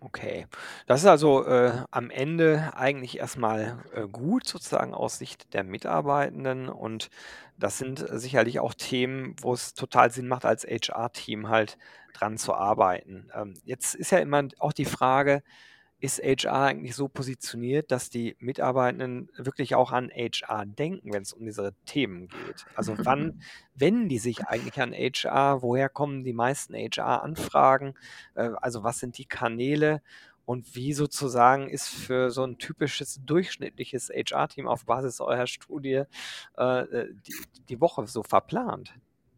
Okay. 0.00 0.46
Das 0.86 1.00
ist 1.00 1.06
also, 1.06 1.46
äh, 1.46 1.82
am 1.90 2.10
Ende 2.10 2.72
eigentlich 2.76 3.18
erstmal 3.18 3.82
äh, 3.94 4.06
gut 4.06 4.46
sozusagen 4.46 4.92
aus 4.92 5.18
Sicht 5.18 5.54
der 5.54 5.64
Mitarbeitenden 5.64 6.68
und 6.68 7.08
das 7.56 7.78
sind 7.78 8.04
sicherlich 8.10 8.60
auch 8.60 8.74
Themen, 8.74 9.34
wo 9.40 9.54
es 9.54 9.72
total 9.72 10.10
Sinn 10.10 10.28
macht, 10.28 10.44
als 10.44 10.64
HR-Team 10.64 11.48
halt 11.48 11.78
dran 12.12 12.36
zu 12.36 12.52
arbeiten. 12.52 13.28
Ähm, 13.34 13.54
jetzt 13.64 13.94
ist 13.94 14.10
ja 14.10 14.18
immer 14.18 14.42
auch 14.58 14.74
die 14.74 14.84
Frage 14.84 15.42
ist 16.04 16.22
HR 16.22 16.64
eigentlich 16.64 16.94
so 16.94 17.08
positioniert, 17.08 17.90
dass 17.90 18.10
die 18.10 18.36
Mitarbeitenden 18.38 19.30
wirklich 19.38 19.74
auch 19.74 19.90
an 19.90 20.10
HR 20.10 20.66
denken, 20.66 21.14
wenn 21.14 21.22
es 21.22 21.32
um 21.32 21.46
diese 21.46 21.72
Themen 21.86 22.28
geht? 22.28 22.66
Also 22.76 22.94
wann 22.98 23.40
wenden 23.74 24.10
die 24.10 24.18
sich 24.18 24.46
eigentlich 24.46 24.78
an 24.82 24.92
HR? 24.92 25.62
Woher 25.62 25.88
kommen 25.88 26.22
die 26.22 26.34
meisten 26.34 26.74
HR-Anfragen? 26.74 27.94
Äh, 28.34 28.50
also 28.60 28.84
was 28.84 28.98
sind 28.98 29.16
die 29.16 29.24
Kanäle? 29.24 30.02
Und 30.44 30.74
wie 30.74 30.92
sozusagen 30.92 31.70
ist 31.70 31.88
für 31.88 32.30
so 32.30 32.44
ein 32.44 32.58
typisches 32.58 33.20
durchschnittliches 33.24 34.10
HR-Team 34.10 34.68
auf 34.68 34.84
Basis 34.84 35.22
eurer 35.22 35.46
Studie 35.46 36.02
äh, 36.58 36.80
äh 36.80 37.14
die, 37.14 37.34
die 37.70 37.80
Woche 37.80 38.06
so 38.06 38.22
verplant? 38.22 38.92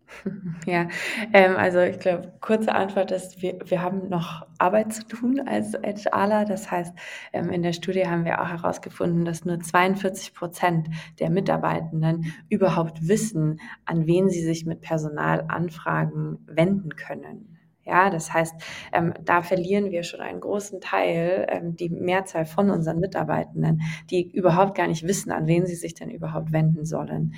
Ja, 0.66 0.88
ähm, 1.32 1.56
also 1.56 1.80
ich 1.80 1.98
glaube, 1.98 2.32
kurze 2.40 2.74
Antwort 2.74 3.10
ist, 3.10 3.42
wir, 3.42 3.58
wir 3.64 3.82
haben 3.82 4.08
noch 4.08 4.46
Arbeit 4.58 4.92
zu 4.92 5.06
tun 5.06 5.40
als 5.46 5.74
HRler. 5.74 6.44
Das 6.44 6.70
heißt, 6.70 6.94
ähm, 7.32 7.50
in 7.50 7.62
der 7.62 7.72
Studie 7.72 8.06
haben 8.06 8.24
wir 8.24 8.40
auch 8.40 8.48
herausgefunden, 8.48 9.24
dass 9.24 9.44
nur 9.44 9.60
42 9.60 10.34
Prozent 10.34 10.88
der 11.18 11.30
Mitarbeitenden 11.30 12.32
überhaupt 12.48 13.08
wissen, 13.08 13.60
an 13.84 14.06
wen 14.06 14.28
sie 14.28 14.42
sich 14.42 14.66
mit 14.66 14.80
Personalanfragen 14.80 16.38
wenden 16.46 16.96
können. 16.96 17.56
Ja, 17.84 18.10
das 18.10 18.32
heißt, 18.32 18.54
ähm, 18.92 19.14
da 19.24 19.42
verlieren 19.42 19.92
wir 19.92 20.02
schon 20.02 20.20
einen 20.20 20.40
großen 20.40 20.80
Teil, 20.80 21.46
ähm, 21.48 21.76
die 21.76 21.88
Mehrzahl 21.88 22.44
von 22.44 22.70
unseren 22.70 22.98
Mitarbeitenden, 22.98 23.82
die 24.10 24.28
überhaupt 24.28 24.76
gar 24.76 24.88
nicht 24.88 25.06
wissen, 25.06 25.30
an 25.30 25.46
wen 25.46 25.66
sie 25.66 25.76
sich 25.76 25.94
denn 25.94 26.10
überhaupt 26.10 26.50
wenden 26.50 26.84
sollen. 26.84 27.34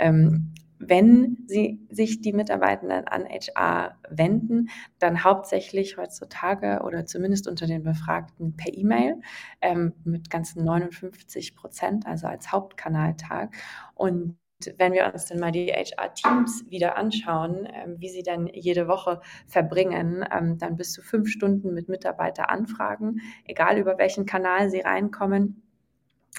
Ähm, 0.00 0.54
wenn 0.88 1.38
sie 1.46 1.80
sich 1.90 2.20
die 2.20 2.32
Mitarbeitenden 2.32 3.06
an 3.06 3.24
HR 3.24 3.96
wenden, 4.08 4.68
dann 4.98 5.22
hauptsächlich 5.22 5.96
heutzutage 5.96 6.80
oder 6.84 7.06
zumindest 7.06 7.46
unter 7.46 7.66
den 7.66 7.84
Befragten 7.84 8.56
per 8.56 8.76
E-Mail 8.76 9.20
ähm, 9.60 9.92
mit 10.04 10.28
ganzen 10.28 10.64
59 10.64 11.54
Prozent, 11.54 12.06
also 12.06 12.26
als 12.26 12.50
Hauptkanaltag. 12.50 13.54
Und 13.94 14.36
wenn 14.76 14.92
wir 14.92 15.10
uns 15.12 15.26
dann 15.26 15.40
mal 15.40 15.52
die 15.52 15.72
HR-Teams 15.72 16.68
wieder 16.68 16.96
anschauen, 16.96 17.68
ähm, 17.72 17.96
wie 17.98 18.08
sie 18.08 18.22
dann 18.22 18.48
jede 18.48 18.88
Woche 18.88 19.20
verbringen, 19.46 20.24
ähm, 20.32 20.58
dann 20.58 20.76
bis 20.76 20.92
zu 20.92 21.02
fünf 21.02 21.28
Stunden 21.28 21.74
mit 21.74 21.88
Mitarbeiteranfragen, 21.88 23.20
egal 23.44 23.78
über 23.78 23.98
welchen 23.98 24.26
Kanal 24.26 24.70
sie 24.70 24.80
reinkommen. 24.80 25.62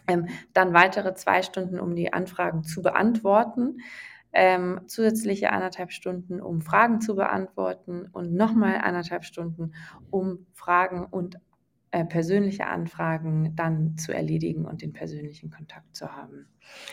Ähm, 0.08 0.28
dann 0.54 0.74
weitere 0.74 1.14
zwei 1.16 1.42
Stunden, 1.44 1.80
um 1.80 1.96
die 1.96 2.12
Anfragen 2.12 2.64
zu 2.64 2.82
beantworten 2.82 3.78
ähm, 4.34 4.82
zusätzliche 4.88 5.52
anderthalb 5.52 5.92
Stunden, 5.92 6.42
um 6.42 6.62
Fragen 6.62 7.02
zu 7.02 7.16
beantworten 7.16 8.08
und 8.12 8.34
nochmal 8.34 8.78
anderthalb 8.78 9.26
Stunden, 9.26 9.74
um 10.10 10.46
Fragen 10.54 11.06
und 11.06 11.40
äh, 11.92 12.06
persönliche 12.06 12.66
Anfragen 12.66 13.56
dann 13.56 13.98
zu 13.98 14.14
erledigen 14.14 14.66
und 14.66 14.82
den 14.82 14.94
persönlichen 14.94 15.52
Kontakt 15.52 15.96
zu 15.96 16.12
haben. 16.12 16.48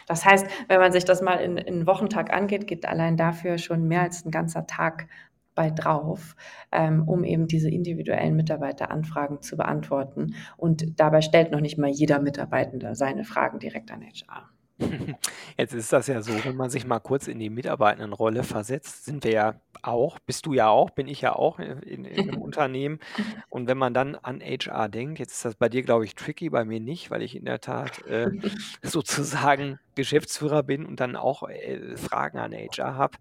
Das 0.07 0.27
heißt, 0.27 0.47
wenn 0.69 0.79
man 0.79 0.93
sich 0.93 1.07
das 1.07 1.23
mal 1.23 1.37
in, 1.37 1.57
in 1.57 1.87
Wochentag 1.87 2.31
angeht, 2.33 2.67
geht 2.67 2.85
allein 2.85 3.17
dafür 3.17 3.57
schon 3.57 3.89
mehr 3.89 4.03
als 4.03 4.27
ein 4.27 4.31
ganzer 4.31 4.67
Tag 4.67 5.09
bei 5.55 5.71
drauf, 5.71 6.37
ähm, 6.71 7.09
um 7.09 7.25
eben 7.25 7.47
diese 7.47 7.71
individuellen 7.71 8.37
Mitarbeiteranfragen 8.37 9.41
zu 9.41 9.57
beantworten. 9.57 10.35
Und 10.59 11.01
dabei 11.01 11.23
stellt 11.23 11.51
noch 11.51 11.61
nicht 11.61 11.79
mal 11.79 11.91
jeder 11.91 12.21
Mitarbeitende 12.21 12.95
seine 12.95 13.25
Fragen 13.25 13.59
direkt 13.59 13.91
an 13.91 14.03
HR. 14.03 14.51
Jetzt 15.57 15.75
ist 15.75 15.93
das 15.93 16.07
ja 16.07 16.23
so, 16.23 16.33
wenn 16.45 16.57
man 16.57 16.71
sich 16.71 16.87
mal 16.87 17.01
kurz 17.01 17.29
in 17.29 17.39
die 17.39 17.51
Mitarbeitendenrolle 17.51 18.43
versetzt, 18.43 19.05
sind 19.05 19.25
wir 19.25 19.33
ja 19.33 19.55
auch, 19.83 20.19
bist 20.21 20.47
du 20.47 20.55
ja 20.55 20.69
auch, 20.69 20.91
bin 20.91 21.09
ich 21.09 21.21
ja 21.21 21.35
auch 21.35 21.59
in, 21.59 21.79
in, 21.83 22.05
in 22.05 22.31
einem 22.31 22.41
Unternehmen. 22.41 22.99
Und 23.49 23.67
wenn 23.67 23.79
man 23.79 23.95
dann 23.95 24.15
an 24.17 24.41
HR 24.41 24.89
denkt, 24.89 25.19
jetzt 25.19 25.33
ist 25.33 25.45
das 25.45 25.55
bei 25.55 25.69
dir, 25.69 25.83
glaube 25.83 26.05
ich, 26.05 26.15
tricky, 26.15 26.51
bei 26.51 26.65
mir 26.65 26.81
nicht, 26.81 27.11
weil 27.11 27.23
ich 27.23 27.37
in 27.37 27.45
der 27.45 27.61
Tat 27.61 28.05
äh, 28.07 28.31
sozusagen 28.83 29.79
Geschäftsführer 29.95 30.63
bin 30.63 30.87
und 30.87 31.01
dann 31.01 31.17
auch 31.17 31.49
äh, 31.49 31.97
Fragen 31.97 32.39
an 32.39 32.53
HR 32.53 32.95
habe. 32.95 33.19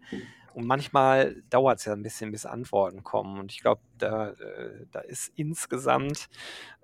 Und 0.53 0.65
manchmal 0.65 1.41
dauert 1.49 1.79
es 1.79 1.85
ja 1.85 1.93
ein 1.93 2.03
bisschen, 2.03 2.31
bis 2.31 2.45
Antworten 2.45 3.03
kommen. 3.03 3.39
Und 3.39 3.51
ich 3.51 3.61
glaube, 3.61 3.81
da, 3.97 4.29
äh, 4.29 4.85
da 4.91 4.99
ist 4.99 5.31
insgesamt 5.35 6.29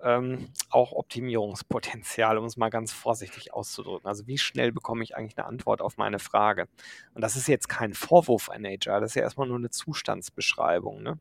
ähm, 0.01 0.49
auch 0.69 0.91
Optimierungspotenzial, 0.91 2.37
um 2.37 2.45
es 2.45 2.57
mal 2.57 2.69
ganz 2.69 2.93
vorsichtig 2.93 3.53
auszudrücken. 3.53 4.07
Also 4.07 4.27
wie 4.27 4.37
schnell 4.37 4.71
bekomme 4.71 5.03
ich 5.03 5.15
eigentlich 5.15 5.37
eine 5.37 5.47
Antwort 5.47 5.81
auf 5.81 5.97
meine 5.97 6.19
Frage? 6.19 6.67
Und 7.13 7.21
das 7.21 7.35
ist 7.35 7.47
jetzt 7.47 7.69
kein 7.69 7.93
Vorwurf 7.93 8.49
an 8.49 8.65
HR, 8.65 9.01
das 9.01 9.11
ist 9.11 9.15
ja 9.15 9.23
erstmal 9.23 9.47
nur 9.47 9.57
eine 9.57 9.69
Zustandsbeschreibung. 9.69 11.01
Ne? 11.01 11.19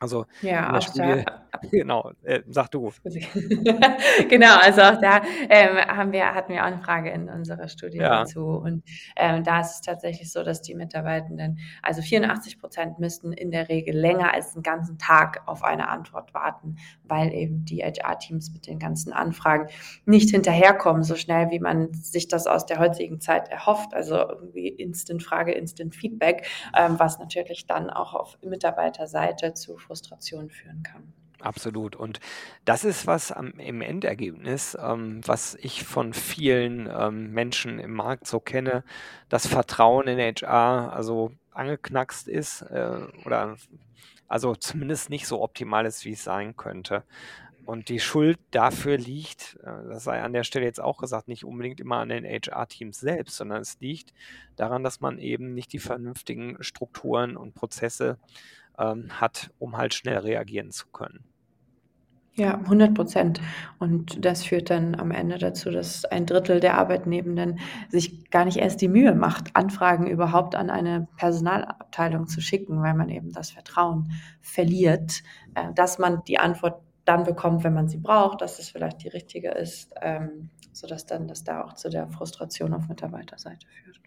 Also 0.00 0.26
Ja, 0.40 0.66
in 0.66 0.72
der 0.72 0.82
auch 0.82 0.82
Studie, 0.82 1.24
da 1.26 1.44
genau, 1.70 2.12
äh, 2.22 2.42
sag 2.48 2.70
du. 2.70 2.92
Genau, 4.28 4.56
also 4.58 4.82
auch 4.82 5.00
da 5.00 5.22
ähm, 5.48 5.76
haben 5.78 6.12
wir, 6.12 6.34
hatten 6.34 6.52
wir 6.52 6.62
auch 6.62 6.66
eine 6.66 6.78
Frage 6.78 7.10
in 7.10 7.28
unserer 7.28 7.68
Studie 7.68 7.98
Ja. 7.98 8.20
dazu. 8.20 8.46
Und 8.46 8.84
ähm, 9.16 9.44
da 9.44 9.60
ist 9.60 9.72
es 9.76 9.80
tatsächlich 9.80 10.32
so, 10.32 10.42
dass 10.44 10.62
die 10.62 10.74
Mitarbeitenden, 10.74 11.58
also 11.82 12.02
84 12.02 12.60
Prozent 12.60 12.98
müssten 12.98 13.32
in 13.32 13.50
der 13.50 13.68
Regel 13.68 13.96
länger 13.96 14.32
als 14.34 14.54
einen 14.54 14.62
ganzen 14.62 14.98
Tag 14.98 15.42
auf 15.46 15.64
eine 15.64 15.88
Antwort 15.88 16.34
warten, 16.34 16.76
weil 17.04 17.32
eben 17.32 17.64
die 17.64 17.82
HR-Teams 17.82 18.52
mit 18.52 18.66
den 18.66 18.78
ganzen 18.78 19.12
Anfragen 19.12 19.68
nicht 20.04 20.30
hinterherkommen, 20.30 21.02
so 21.02 21.16
schnell 21.16 21.50
wie 21.50 21.60
man 21.60 21.92
sich 21.92 22.28
das 22.28 22.46
aus 22.46 22.66
der 22.66 22.78
heutigen 22.78 23.20
Zeit 23.20 23.48
erhofft. 23.48 23.94
Also 23.94 24.16
irgendwie 24.16 24.68
Instant-Frage, 24.68 25.52
Instant-Feedback, 25.52 26.46
ähm, 26.76 26.98
was 26.98 27.18
natürlich 27.18 27.66
dann 27.66 27.90
auch 27.90 28.14
auf 28.14 28.38
Mitarbeiterseite 28.42 29.54
zu 29.54 29.78
Frustration 29.88 30.50
führen 30.50 30.82
kann. 30.82 31.12
Absolut. 31.40 31.94
Und 31.94 32.20
das 32.64 32.84
ist 32.84 33.06
was 33.06 33.30
am, 33.30 33.50
im 33.58 33.80
Endergebnis, 33.80 34.76
ähm, 34.80 35.20
was 35.24 35.54
ich 35.56 35.84
von 35.84 36.12
vielen 36.12 36.88
ähm, 36.92 37.32
Menschen 37.32 37.78
im 37.78 37.92
Markt 37.94 38.26
so 38.26 38.40
kenne, 38.40 38.84
dass 39.28 39.46
Vertrauen 39.46 40.08
in 40.08 40.18
HR 40.18 40.92
also 40.92 41.32
angeknackst 41.52 42.28
ist 42.28 42.62
äh, 42.62 43.06
oder 43.24 43.56
also 44.26 44.54
zumindest 44.54 45.10
nicht 45.10 45.26
so 45.26 45.40
optimal 45.40 45.86
ist, 45.86 46.04
wie 46.04 46.12
es 46.12 46.24
sein 46.24 46.56
könnte. 46.56 47.04
Und 47.68 47.90
die 47.90 48.00
Schuld 48.00 48.38
dafür 48.50 48.96
liegt, 48.96 49.58
äh, 49.62 49.88
das 49.90 50.04
sei 50.04 50.22
an 50.22 50.32
der 50.32 50.42
Stelle 50.42 50.64
jetzt 50.64 50.80
auch 50.80 50.98
gesagt, 50.98 51.28
nicht 51.28 51.44
unbedingt 51.44 51.80
immer 51.80 51.98
an 51.98 52.08
den 52.08 52.24
HR-Teams 52.24 52.98
selbst, 52.98 53.36
sondern 53.36 53.60
es 53.60 53.78
liegt 53.78 54.12
daran, 54.56 54.82
dass 54.82 55.00
man 55.00 55.18
eben 55.18 55.54
nicht 55.54 55.72
die 55.72 55.78
vernünftigen 55.78 56.56
Strukturen 56.60 57.36
und 57.36 57.54
Prozesse 57.54 58.18
ähm, 58.78 59.08
hat, 59.20 59.50
um 59.58 59.76
halt 59.76 59.94
schnell 59.94 60.18
reagieren 60.18 60.70
zu 60.70 60.86
können. 60.88 61.24
Ja, 62.38 62.54
100 62.54 62.94
Prozent. 62.94 63.40
Und 63.80 64.24
das 64.24 64.44
führt 64.44 64.70
dann 64.70 64.94
am 64.94 65.10
Ende 65.10 65.38
dazu, 65.38 65.72
dass 65.72 66.04
ein 66.04 66.24
Drittel 66.24 66.60
der 66.60 66.78
Arbeitnehmenden 66.78 67.58
sich 67.88 68.30
gar 68.30 68.44
nicht 68.44 68.58
erst 68.58 68.80
die 68.80 68.86
Mühe 68.86 69.12
macht, 69.12 69.56
Anfragen 69.56 70.06
überhaupt 70.06 70.54
an 70.54 70.70
eine 70.70 71.08
Personalabteilung 71.16 72.28
zu 72.28 72.40
schicken, 72.40 72.80
weil 72.80 72.94
man 72.94 73.08
eben 73.08 73.32
das 73.32 73.50
Vertrauen 73.50 74.12
verliert, 74.40 75.24
äh, 75.56 75.72
dass 75.74 75.98
man 75.98 76.22
die 76.28 76.38
Antwort 76.38 76.80
dann 77.04 77.24
bekommt, 77.24 77.64
wenn 77.64 77.74
man 77.74 77.88
sie 77.88 77.96
braucht, 77.96 78.40
dass 78.40 78.60
es 78.60 78.70
vielleicht 78.70 79.02
die 79.02 79.08
richtige 79.08 79.50
ist, 79.50 79.92
ähm, 80.00 80.50
sodass 80.72 81.06
dann 81.06 81.26
das 81.26 81.42
da 81.42 81.64
auch 81.64 81.74
zu 81.74 81.88
der 81.88 82.06
Frustration 82.06 82.72
auf 82.72 82.86
Mitarbeiterseite 82.86 83.66
führt. 83.66 83.98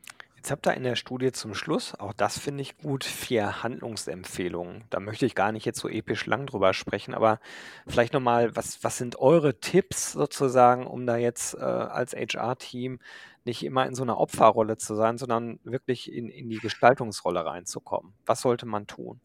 Jetzt 0.41 0.49
habt 0.49 0.65
ihr 0.65 0.73
in 0.73 0.81
der 0.81 0.95
Studie 0.95 1.31
zum 1.31 1.53
Schluss, 1.53 1.93
auch 1.93 2.13
das 2.13 2.39
finde 2.39 2.63
ich 2.63 2.75
gut, 2.79 3.03
vier 3.03 3.61
Handlungsempfehlungen. 3.61 4.85
Da 4.89 4.99
möchte 4.99 5.27
ich 5.27 5.35
gar 5.35 5.51
nicht 5.51 5.67
jetzt 5.67 5.79
so 5.79 5.87
episch 5.87 6.25
lang 6.25 6.47
drüber 6.47 6.73
sprechen, 6.73 7.13
aber 7.13 7.39
vielleicht 7.85 8.11
nochmal, 8.13 8.55
was, 8.55 8.83
was 8.83 8.97
sind 8.97 9.19
eure 9.19 9.59
Tipps 9.59 10.13
sozusagen, 10.13 10.87
um 10.87 11.05
da 11.05 11.15
jetzt 11.15 11.53
äh, 11.53 11.59
als 11.59 12.13
HR-Team 12.13 12.97
nicht 13.45 13.63
immer 13.63 13.85
in 13.85 13.93
so 13.93 14.01
einer 14.01 14.17
Opferrolle 14.17 14.77
zu 14.77 14.95
sein, 14.95 15.19
sondern 15.19 15.59
wirklich 15.63 16.11
in, 16.11 16.27
in 16.27 16.49
die 16.49 16.57
Gestaltungsrolle 16.57 17.45
reinzukommen? 17.45 18.15
Was 18.25 18.41
sollte 18.41 18.65
man 18.65 18.87
tun? 18.87 19.21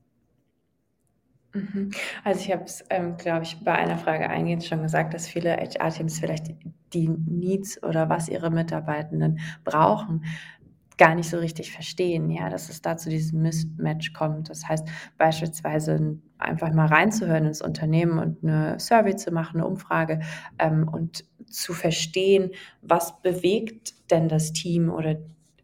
Mhm. 1.55 1.93
Also 2.25 2.41
ich 2.41 2.53
habe 2.53 2.65
es, 2.65 2.85
ähm, 2.91 3.17
glaube 3.17 3.45
ich, 3.45 3.65
bei 3.65 3.73
einer 3.73 3.97
Frage 3.97 4.29
eingehend 4.29 4.65
schon 4.65 4.83
gesagt, 4.83 5.15
dass 5.15 5.27
viele 5.27 5.57
HR-Teams 5.57 6.19
vielleicht 6.19 6.49
die 6.93 7.09
Needs 7.09 7.83
oder 7.83 8.11
was 8.11 8.29
ihre 8.29 8.51
Mitarbeitenden 8.51 9.41
brauchen, 9.65 10.23
gar 10.99 11.15
nicht 11.15 11.29
so 11.29 11.39
richtig 11.39 11.73
verstehen, 11.73 12.31
ja, 12.31 12.49
dass 12.49 12.69
es 12.69 12.81
da 12.81 12.97
zu 12.97 13.11
diesem 13.11 13.43
Mismatch 13.43 14.13
kommt. 14.13 14.49
Das 14.49 14.67
heißt, 14.67 14.89
beispielsweise 15.19 16.19
einfach 16.39 16.73
mal 16.73 16.87
reinzuhören 16.87 17.47
ins 17.47 17.63
Unternehmen 17.63 18.19
und 18.19 18.43
eine 18.43 18.79
Survey 18.81 19.17
zu 19.17 19.31
machen, 19.31 19.61
eine 19.61 19.67
Umfrage 19.67 20.21
ähm, 20.59 20.89
und 20.89 21.25
zu 21.47 21.75
verstehen, 21.75 22.51
was 22.83 23.21
bewegt 23.21 24.11
denn 24.11 24.29
das 24.29 24.53
Team 24.53 24.91
oder 24.91 25.17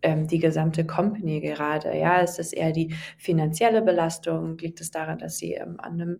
ähm, 0.03 0.27
die 0.27 0.39
gesamte 0.39 0.85
Company 0.85 1.41
gerade. 1.41 1.97
Ja, 1.97 2.19
ist 2.19 2.39
es 2.39 2.53
eher 2.53 2.73
die 2.73 2.95
finanzielle 3.17 3.83
Belastung? 3.83 4.59
Liegt 4.59 4.81
es 4.81 4.91
daran, 4.91 5.19
dass 5.19 5.39
sie 5.39 5.55
ähm, 5.55 5.77
an 5.79 6.01
einem 6.01 6.19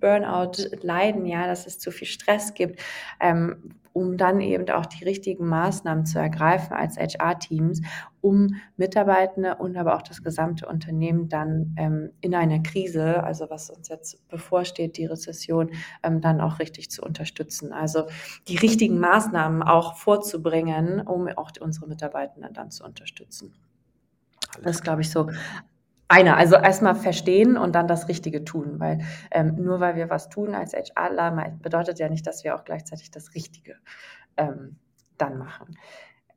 Burnout 0.00 0.52
leiden, 0.82 1.26
ja, 1.26 1.46
dass 1.46 1.66
es 1.66 1.78
zu 1.78 1.90
viel 1.90 2.08
Stress 2.08 2.54
gibt, 2.54 2.80
ähm, 3.20 3.74
um 3.92 4.16
dann 4.16 4.40
eben 4.40 4.68
auch 4.70 4.86
die 4.86 5.04
richtigen 5.04 5.46
Maßnahmen 5.46 6.06
zu 6.06 6.18
ergreifen 6.18 6.72
als 6.74 6.96
HR-Teams, 6.96 7.82
um 8.20 8.54
Mitarbeitende 8.76 9.56
und 9.56 9.76
aber 9.76 9.96
auch 9.96 10.02
das 10.02 10.22
gesamte 10.22 10.66
Unternehmen 10.66 11.28
dann 11.28 11.74
ähm, 11.76 12.10
in 12.20 12.34
einer 12.34 12.60
Krise, 12.60 13.22
also 13.24 13.50
was 13.50 13.68
uns 13.70 13.88
jetzt 13.88 14.26
bevorsteht, 14.28 14.96
die 14.96 15.06
Rezession, 15.06 15.70
ähm, 16.02 16.20
dann 16.20 16.40
auch 16.40 16.60
richtig 16.60 16.90
zu 16.90 17.02
unterstützen. 17.02 17.72
Also 17.72 18.04
die 18.48 18.56
richtigen 18.56 19.00
Maßnahmen 19.00 19.62
auch 19.62 19.96
vorzubringen, 19.96 21.00
um 21.00 21.28
auch 21.28 21.50
unsere 21.60 21.88
Mitarbeitenden 21.88 22.52
dann 22.54 22.70
zu 22.70 22.84
unterstützen. 22.84 23.52
Das 24.62 24.76
ist, 24.76 24.82
glaube 24.82 25.00
ich, 25.00 25.10
so 25.10 25.28
einer. 26.10 26.36
Also 26.36 26.56
erstmal 26.56 26.94
verstehen 26.94 27.56
und 27.56 27.74
dann 27.74 27.86
das 27.86 28.08
Richtige 28.08 28.44
tun, 28.44 28.80
weil 28.80 29.00
ähm, 29.30 29.54
nur 29.56 29.80
weil 29.80 29.96
wir 29.96 30.10
was 30.10 30.28
tun 30.28 30.54
als 30.54 30.72
HRler, 30.72 31.52
bedeutet 31.62 31.98
ja 31.98 32.08
nicht, 32.08 32.26
dass 32.26 32.44
wir 32.44 32.54
auch 32.54 32.64
gleichzeitig 32.64 33.10
das 33.10 33.34
Richtige 33.34 33.76
ähm, 34.36 34.76
dann 35.18 35.38
machen. 35.38 35.78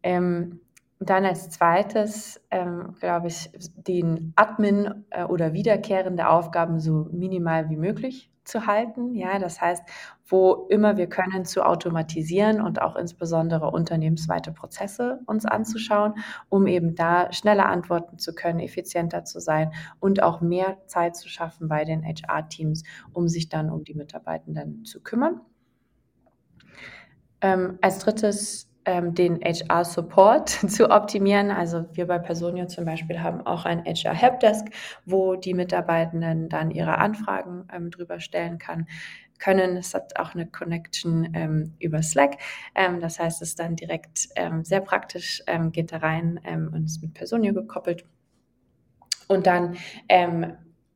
Ähm, 0.04 0.62
dann 1.00 1.26
als 1.26 1.50
zweites, 1.50 2.40
ähm, 2.52 2.96
glaube 3.00 3.28
ich, 3.28 3.50
den 3.76 4.34
Admin 4.36 5.06
äh, 5.10 5.24
oder 5.24 5.54
wiederkehrende 5.54 6.30
Aufgaben 6.30 6.80
so 6.80 7.10
minimal 7.12 7.70
wie 7.70 7.78
möglich 7.78 8.33
zu 8.44 8.68
halten. 8.68 9.14
Ja, 9.16 9.40
das 9.40 9.62
heißt, 9.62 9.84
wo 10.26 10.68
immer 10.70 10.98
wir 10.98 11.08
können, 11.08 11.46
zu 11.46 11.66
automatisieren 11.66 12.62
und 12.62 12.82
auch 12.82 12.96
insbesondere 12.96 13.70
unternehmensweite 13.72 14.52
Prozesse 14.52 15.20
uns 15.26 15.46
anzuschauen, 15.46 16.16
um 16.50 16.68
eben 16.68 16.96
da 16.96 17.32
schneller 17.32 17.68
antworten 17.68 18.18
zu 18.18 18.34
können, 18.34 18.60
effizienter 18.60 19.26
zu 19.26 19.40
sein 19.40 19.72
und 20.00 20.24
auch 20.24 20.42
mehr 20.42 20.78
Zeit 20.88 21.16
zu 21.16 21.30
schaffen 21.30 21.68
bei 21.68 21.86
den 21.86 22.04
HR-Teams, 22.04 22.84
um 23.14 23.28
sich 23.28 23.50
dann 23.50 23.70
um 23.70 23.84
die 23.84 23.94
Mitarbeitenden 23.94 24.86
zu 24.86 25.02
kümmern. 25.02 25.42
Ähm, 27.42 27.78
als 27.82 28.00
drittes 28.00 28.73
ähm, 28.86 29.14
den 29.14 29.40
HR-Support 29.42 30.50
zu 30.70 30.90
optimieren. 30.90 31.52
Also 31.52 31.86
wir 31.94 32.08
bei 32.08 32.20
Personio 32.20 32.68
zum 32.68 32.86
Beispiel 32.86 33.22
haben 33.22 33.46
auch 33.46 33.66
ein 33.66 33.84
HR-Helpdesk, 33.86 34.68
wo 35.06 35.36
die 35.36 35.54
Mitarbeitenden 35.54 36.50
dann 36.50 36.72
ihre 36.72 36.98
Anfragen 36.98 37.68
ähm, 37.74 37.92
drüber 37.92 38.20
stellen 38.20 38.58
kann 38.58 38.88
können. 39.40 39.78
Es 39.78 39.94
hat 39.94 40.18
auch 40.18 40.34
eine 40.36 40.48
Connection 40.48 41.30
ähm, 41.34 41.74
über 41.80 42.02
Slack. 42.02 42.38
Ähm, 42.76 43.02
das 43.02 43.20
heißt, 43.20 43.42
es 43.42 43.50
ist 43.50 43.60
dann 43.60 43.76
direkt 43.76 44.30
ähm, 44.36 44.64
sehr 44.64 44.80
praktisch, 44.80 45.44
ähm, 45.48 45.72
geht 45.72 45.92
da 45.92 45.98
rein 45.98 46.40
und 46.72 46.86
ist 46.86 47.02
mit 47.02 47.14
Personio 47.14 47.54
gekoppelt. 47.54 48.06
Und 49.28 49.48
dann 49.48 49.76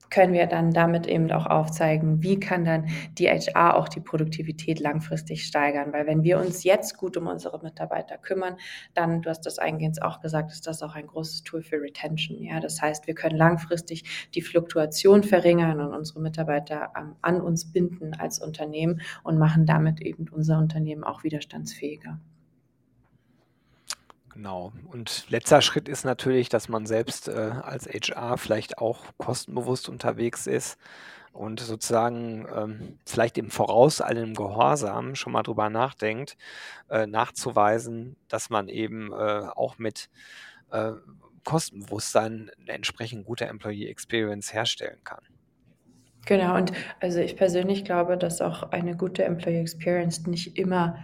können 0.09 0.33
wir 0.33 0.47
dann 0.47 0.71
damit 0.71 1.07
eben 1.07 1.31
auch 1.31 1.45
aufzeigen, 1.45 2.23
wie 2.23 2.39
kann 2.39 2.65
dann 2.65 2.87
die 3.17 3.27
HR 3.27 3.75
auch 3.77 3.87
die 3.87 3.99
Produktivität 3.99 4.79
langfristig 4.79 5.45
steigern. 5.45 5.93
Weil 5.93 6.07
wenn 6.07 6.23
wir 6.23 6.39
uns 6.39 6.63
jetzt 6.63 6.97
gut 6.97 7.17
um 7.17 7.27
unsere 7.27 7.61
Mitarbeiter 7.61 8.17
kümmern, 8.17 8.57
dann, 8.93 9.21
du 9.21 9.29
hast 9.29 9.45
das 9.45 9.59
eingehend 9.59 10.01
auch 10.01 10.19
gesagt, 10.19 10.51
ist 10.51 10.67
das 10.67 10.83
auch 10.83 10.95
ein 10.95 11.07
großes 11.07 11.43
Tool 11.43 11.61
für 11.61 11.81
Retention. 11.81 12.43
Ja, 12.43 12.59
das 12.59 12.81
heißt, 12.81 13.07
wir 13.07 13.15
können 13.15 13.37
langfristig 13.37 14.29
die 14.33 14.41
Fluktuation 14.41 15.23
verringern 15.23 15.79
und 15.79 15.93
unsere 15.93 16.19
Mitarbeiter 16.19 16.91
ähm, 16.97 17.15
an 17.21 17.41
uns 17.41 17.71
binden 17.71 18.13
als 18.13 18.39
Unternehmen 18.39 19.01
und 19.23 19.37
machen 19.37 19.65
damit 19.65 20.01
eben 20.01 20.27
unser 20.29 20.57
Unternehmen 20.57 21.03
auch 21.03 21.23
widerstandsfähiger. 21.23 22.19
Genau. 24.33 24.71
Und 24.91 25.25
letzter 25.29 25.61
Schritt 25.61 25.89
ist 25.89 26.05
natürlich, 26.05 26.49
dass 26.49 26.69
man 26.69 26.85
selbst 26.85 27.27
äh, 27.27 27.51
als 27.61 27.87
HR 27.87 28.37
vielleicht 28.37 28.77
auch 28.77 29.05
kostenbewusst 29.17 29.89
unterwegs 29.89 30.47
ist 30.47 30.77
und 31.33 31.59
sozusagen 31.59 32.47
ähm, 32.55 32.99
vielleicht 33.05 33.37
im 33.37 33.51
Voraus 33.51 34.01
allem 34.01 34.33
Gehorsam 34.33 35.15
schon 35.15 35.33
mal 35.33 35.43
drüber 35.43 35.69
nachdenkt, 35.69 36.37
äh, 36.89 37.07
nachzuweisen, 37.07 38.15
dass 38.27 38.49
man 38.49 38.69
eben 38.69 39.11
äh, 39.11 39.15
auch 39.55 39.77
mit 39.77 40.09
äh, 40.71 40.93
Kostenbewusstsein 41.43 42.51
eine 42.59 42.73
entsprechend 42.73 43.25
gute 43.25 43.45
Employee 43.45 43.87
Experience 43.87 44.53
herstellen 44.53 44.99
kann. 45.03 45.21
Genau, 46.25 46.57
und 46.57 46.73
also 46.99 47.19
ich 47.19 47.37
persönlich 47.37 47.85
glaube, 47.85 48.17
dass 48.17 48.41
auch 48.41 48.71
eine 48.71 48.97
gute 48.97 49.23
Employee 49.23 49.61
Experience 49.61 50.27
nicht 50.27 50.57
immer 50.57 50.97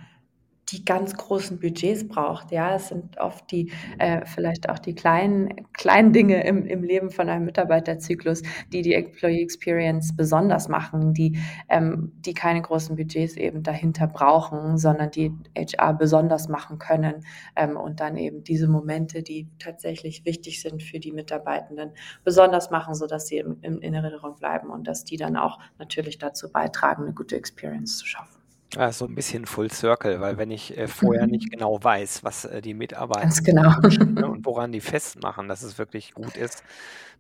die 0.70 0.86
ganz 0.86 1.16
großen 1.16 1.60
Budgets 1.60 2.08
braucht. 2.08 2.52
Ja, 2.52 2.76
es 2.76 2.88
sind 2.90 3.18
oft 3.18 3.52
die, 3.52 3.72
äh, 4.00 4.26
vielleicht 4.26 4.70
auch 4.70 4.80
die 4.80 4.96
kleinen, 4.96 5.68
kleinen 5.74 6.14
Dinge 6.14 6.46
im, 6.46 6.66
im 6.66 6.84
Leben 6.84 7.12
von 7.12 7.30
einem 7.30 7.46
Mitarbeiterzyklus, 7.46 8.42
die 8.72 8.82
die 8.82 8.94
Employee 8.94 9.42
Experience 9.42 10.16
besonders 10.16 10.70
machen, 10.70 11.14
die, 11.14 11.38
ähm, 11.70 12.14
die 12.26 12.34
keine 12.34 12.62
großen 12.62 12.96
Budgets 12.96 13.36
eben 13.36 13.64
dahinter 13.64 14.08
brauchen, 14.08 14.78
sondern 14.78 15.12
die 15.12 15.34
HR 15.56 15.94
besonders 15.94 16.48
machen 16.48 16.80
können 16.80 17.26
ähm, 17.56 17.78
und 17.78 18.00
dann 18.00 18.18
eben 18.18 18.44
diese 18.44 18.68
Momente, 18.68 19.22
die 19.22 19.48
tatsächlich 19.60 20.26
wichtig 20.26 20.62
sind 20.62 20.82
für 20.82 21.00
die 21.00 21.12
Mitarbeitenden, 21.12 21.92
besonders 22.24 22.72
machen, 22.72 22.96
sodass 22.96 23.28
sie 23.28 23.38
im, 23.38 23.62
in 23.62 23.94
Erinnerung 23.94 24.36
bleiben 24.38 24.70
und 24.70 24.88
dass 24.88 25.04
die 25.04 25.18
dann 25.18 25.36
auch 25.36 25.60
natürlich 25.78 26.18
dazu 26.18 26.52
beitragen, 26.52 27.04
eine 27.04 27.14
gute 27.14 27.36
Experience 27.36 27.98
zu 27.98 28.06
schaffen. 28.06 28.43
Ja, 28.76 28.92
so 28.92 29.06
ein 29.06 29.16
bisschen 29.16 29.46
Full 29.46 29.72
Circle, 29.72 30.20
weil 30.20 30.38
wenn 30.38 30.52
ich, 30.52 30.78
äh, 30.78 30.88
vorher 30.88 31.28
nicht 31.28 31.46
mhm. 31.46 31.52
genau 31.52 31.84
weiß, 31.84 32.24
was, 32.24 32.46
äh, 32.46 32.62
die 32.62 32.74
Mitarbeiter 32.74 33.22
Ganz 33.22 33.44
genau. 33.44 33.72
ne, 33.80 34.28
und 34.30 34.46
woran 34.46 34.72
die 34.72 34.82
festmachen, 34.82 35.48
dass 35.48 35.64
es 35.64 35.78
wirklich 35.78 36.14
gut 36.14 36.36
ist, 36.36 36.64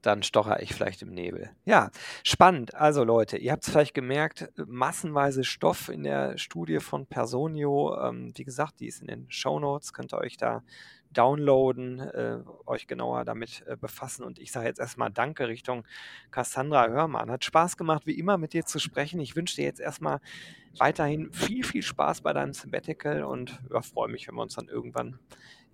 dann 0.02 0.24
stochere 0.24 0.62
ich 0.62 0.74
vielleicht 0.74 1.02
im 1.02 1.14
Nebel. 1.14 1.50
Ja, 1.66 1.90
spannend. 2.24 2.76
Also 2.76 3.04
Leute, 3.04 3.38
ihr 3.38 3.52
habt 3.52 3.64
es 3.64 3.70
vielleicht 3.70 3.94
gemerkt, 3.94 4.50
massenweise 4.58 5.44
Stoff 5.44 5.90
in 5.90 6.04
der 6.04 6.38
Studie 6.38 6.80
von 6.80 7.06
Personio. 7.06 7.98
Ähm, 8.02 8.34
wie 8.36 8.44
gesagt, 8.44 8.80
die 8.80 8.88
ist 8.88 9.02
in 9.02 9.08
den 9.08 9.26
Show 9.30 9.60
Notes, 9.60 9.94
könnt 9.94 10.14
ihr 10.14 10.20
euch 10.20 10.38
da 10.38 10.64
downloaden, 11.14 12.00
äh, 12.00 12.40
euch 12.66 12.88
genauer 12.88 13.26
damit 13.26 13.64
äh, 13.68 13.78
befassen. 13.78 14.24
Und 14.24 14.40
ich 14.40 14.52
sage 14.52 14.68
jetzt 14.68 14.80
erstmal 14.80 15.12
Danke 15.12 15.48
Richtung 15.48 15.86
Cassandra 16.32 16.88
Hörmann. 16.88 17.32
Hat 17.32 17.46
Spaß 17.46 17.78
gemacht, 17.78 18.06
wie 18.06 18.18
immer 18.18 18.38
mit 18.38 18.54
dir 18.54 18.66
zu 18.66 18.80
sprechen. 18.80 19.20
Ich 19.20 19.36
wünsche 19.36 19.56
dir 19.56 19.66
jetzt 19.66 19.80
erstmal 19.80 20.20
weiterhin 20.78 21.32
viel, 21.32 21.64
viel 21.64 21.84
Spaß 21.84 22.22
bei 22.22 22.34
deinem 22.34 22.54
Sabbatical 22.54 23.24
und 23.24 23.60
ja, 23.72 23.82
freue 23.82 24.10
mich, 24.10 24.28
wenn 24.28 24.36
wir 24.36 24.42
uns 24.42 24.56
dann 24.56 24.68
irgendwann 24.68 25.20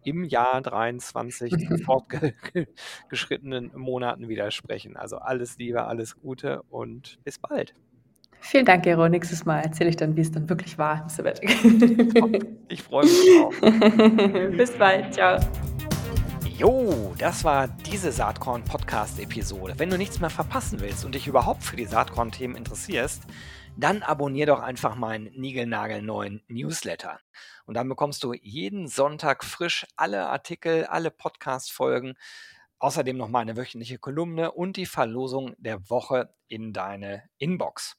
im 0.04 0.24
Jahr 0.24 0.62
23 0.62 1.52
zu 1.52 1.78
fortgeschrittenen 1.86 3.72
Monaten 3.76 4.30
widersprechen. 4.30 4.98
Also 4.98 5.18
alles 5.18 5.58
Liebe, 5.58 5.86
alles 5.86 6.16
Gute 6.20 6.64
und 6.70 7.20
bis 7.24 7.40
bald. 7.40 7.74
Vielen 8.42 8.66
Dank, 8.66 8.84
Gero. 8.84 9.08
Nächstes 9.10 9.46
Mal 9.46 9.60
erzähle 9.60 9.90
ich 9.90 9.98
dann, 9.98 10.16
wie 10.16 10.22
es 10.22 10.32
dann 10.32 10.50
wirklich 10.50 10.78
war 10.78 11.04
im 11.04 11.10
Sabbatical. 11.10 12.40
Ich 12.70 12.84
freue 12.84 13.04
mich 13.04 13.20
drauf. 13.38 13.56
Bis 14.58 14.72
bald. 14.72 15.14
Ciao. 15.14 15.40
Jo, 16.58 17.14
das 17.18 17.44
war 17.44 17.68
diese 17.68 18.12
Saatkorn-Podcast-Episode. 18.12 19.76
Wenn 19.78 19.90
du 19.90 19.98
nichts 19.98 20.20
mehr 20.20 20.30
verpassen 20.30 20.82
willst 20.82 21.06
und 21.06 21.16
dich 21.16 21.28
überhaupt 21.28 21.64
für 21.64 21.78
die 21.78 21.86
Saatkorn-Themen 21.86 22.56
interessierst, 22.56 23.24
dann 23.78 24.04
abonnier 24.04 24.46
doch 24.46 24.60
einfach 24.60 24.96
meinen 24.96 25.32
niegelnagelneuen 25.40 26.44
Newsletter. 26.48 27.20
Und 27.66 27.76
dann 27.76 27.88
bekommst 27.88 28.24
du 28.24 28.34
jeden 28.34 28.88
Sonntag 28.88 29.46
frisch 29.46 29.86
alle 29.96 30.28
Artikel, 30.28 30.86
alle 30.86 31.12
Podcast-Folgen, 31.12 32.16
außerdem 32.80 33.16
noch 33.16 33.30
meine 33.30 33.56
wöchentliche 33.56 34.00
Kolumne 34.00 34.52
und 34.52 34.76
die 34.76 34.86
Verlosung 34.86 35.54
der 35.60 35.90
Woche 35.90 36.34
in 36.48 36.74
deine 36.74 37.24
Inbox. 37.38 37.99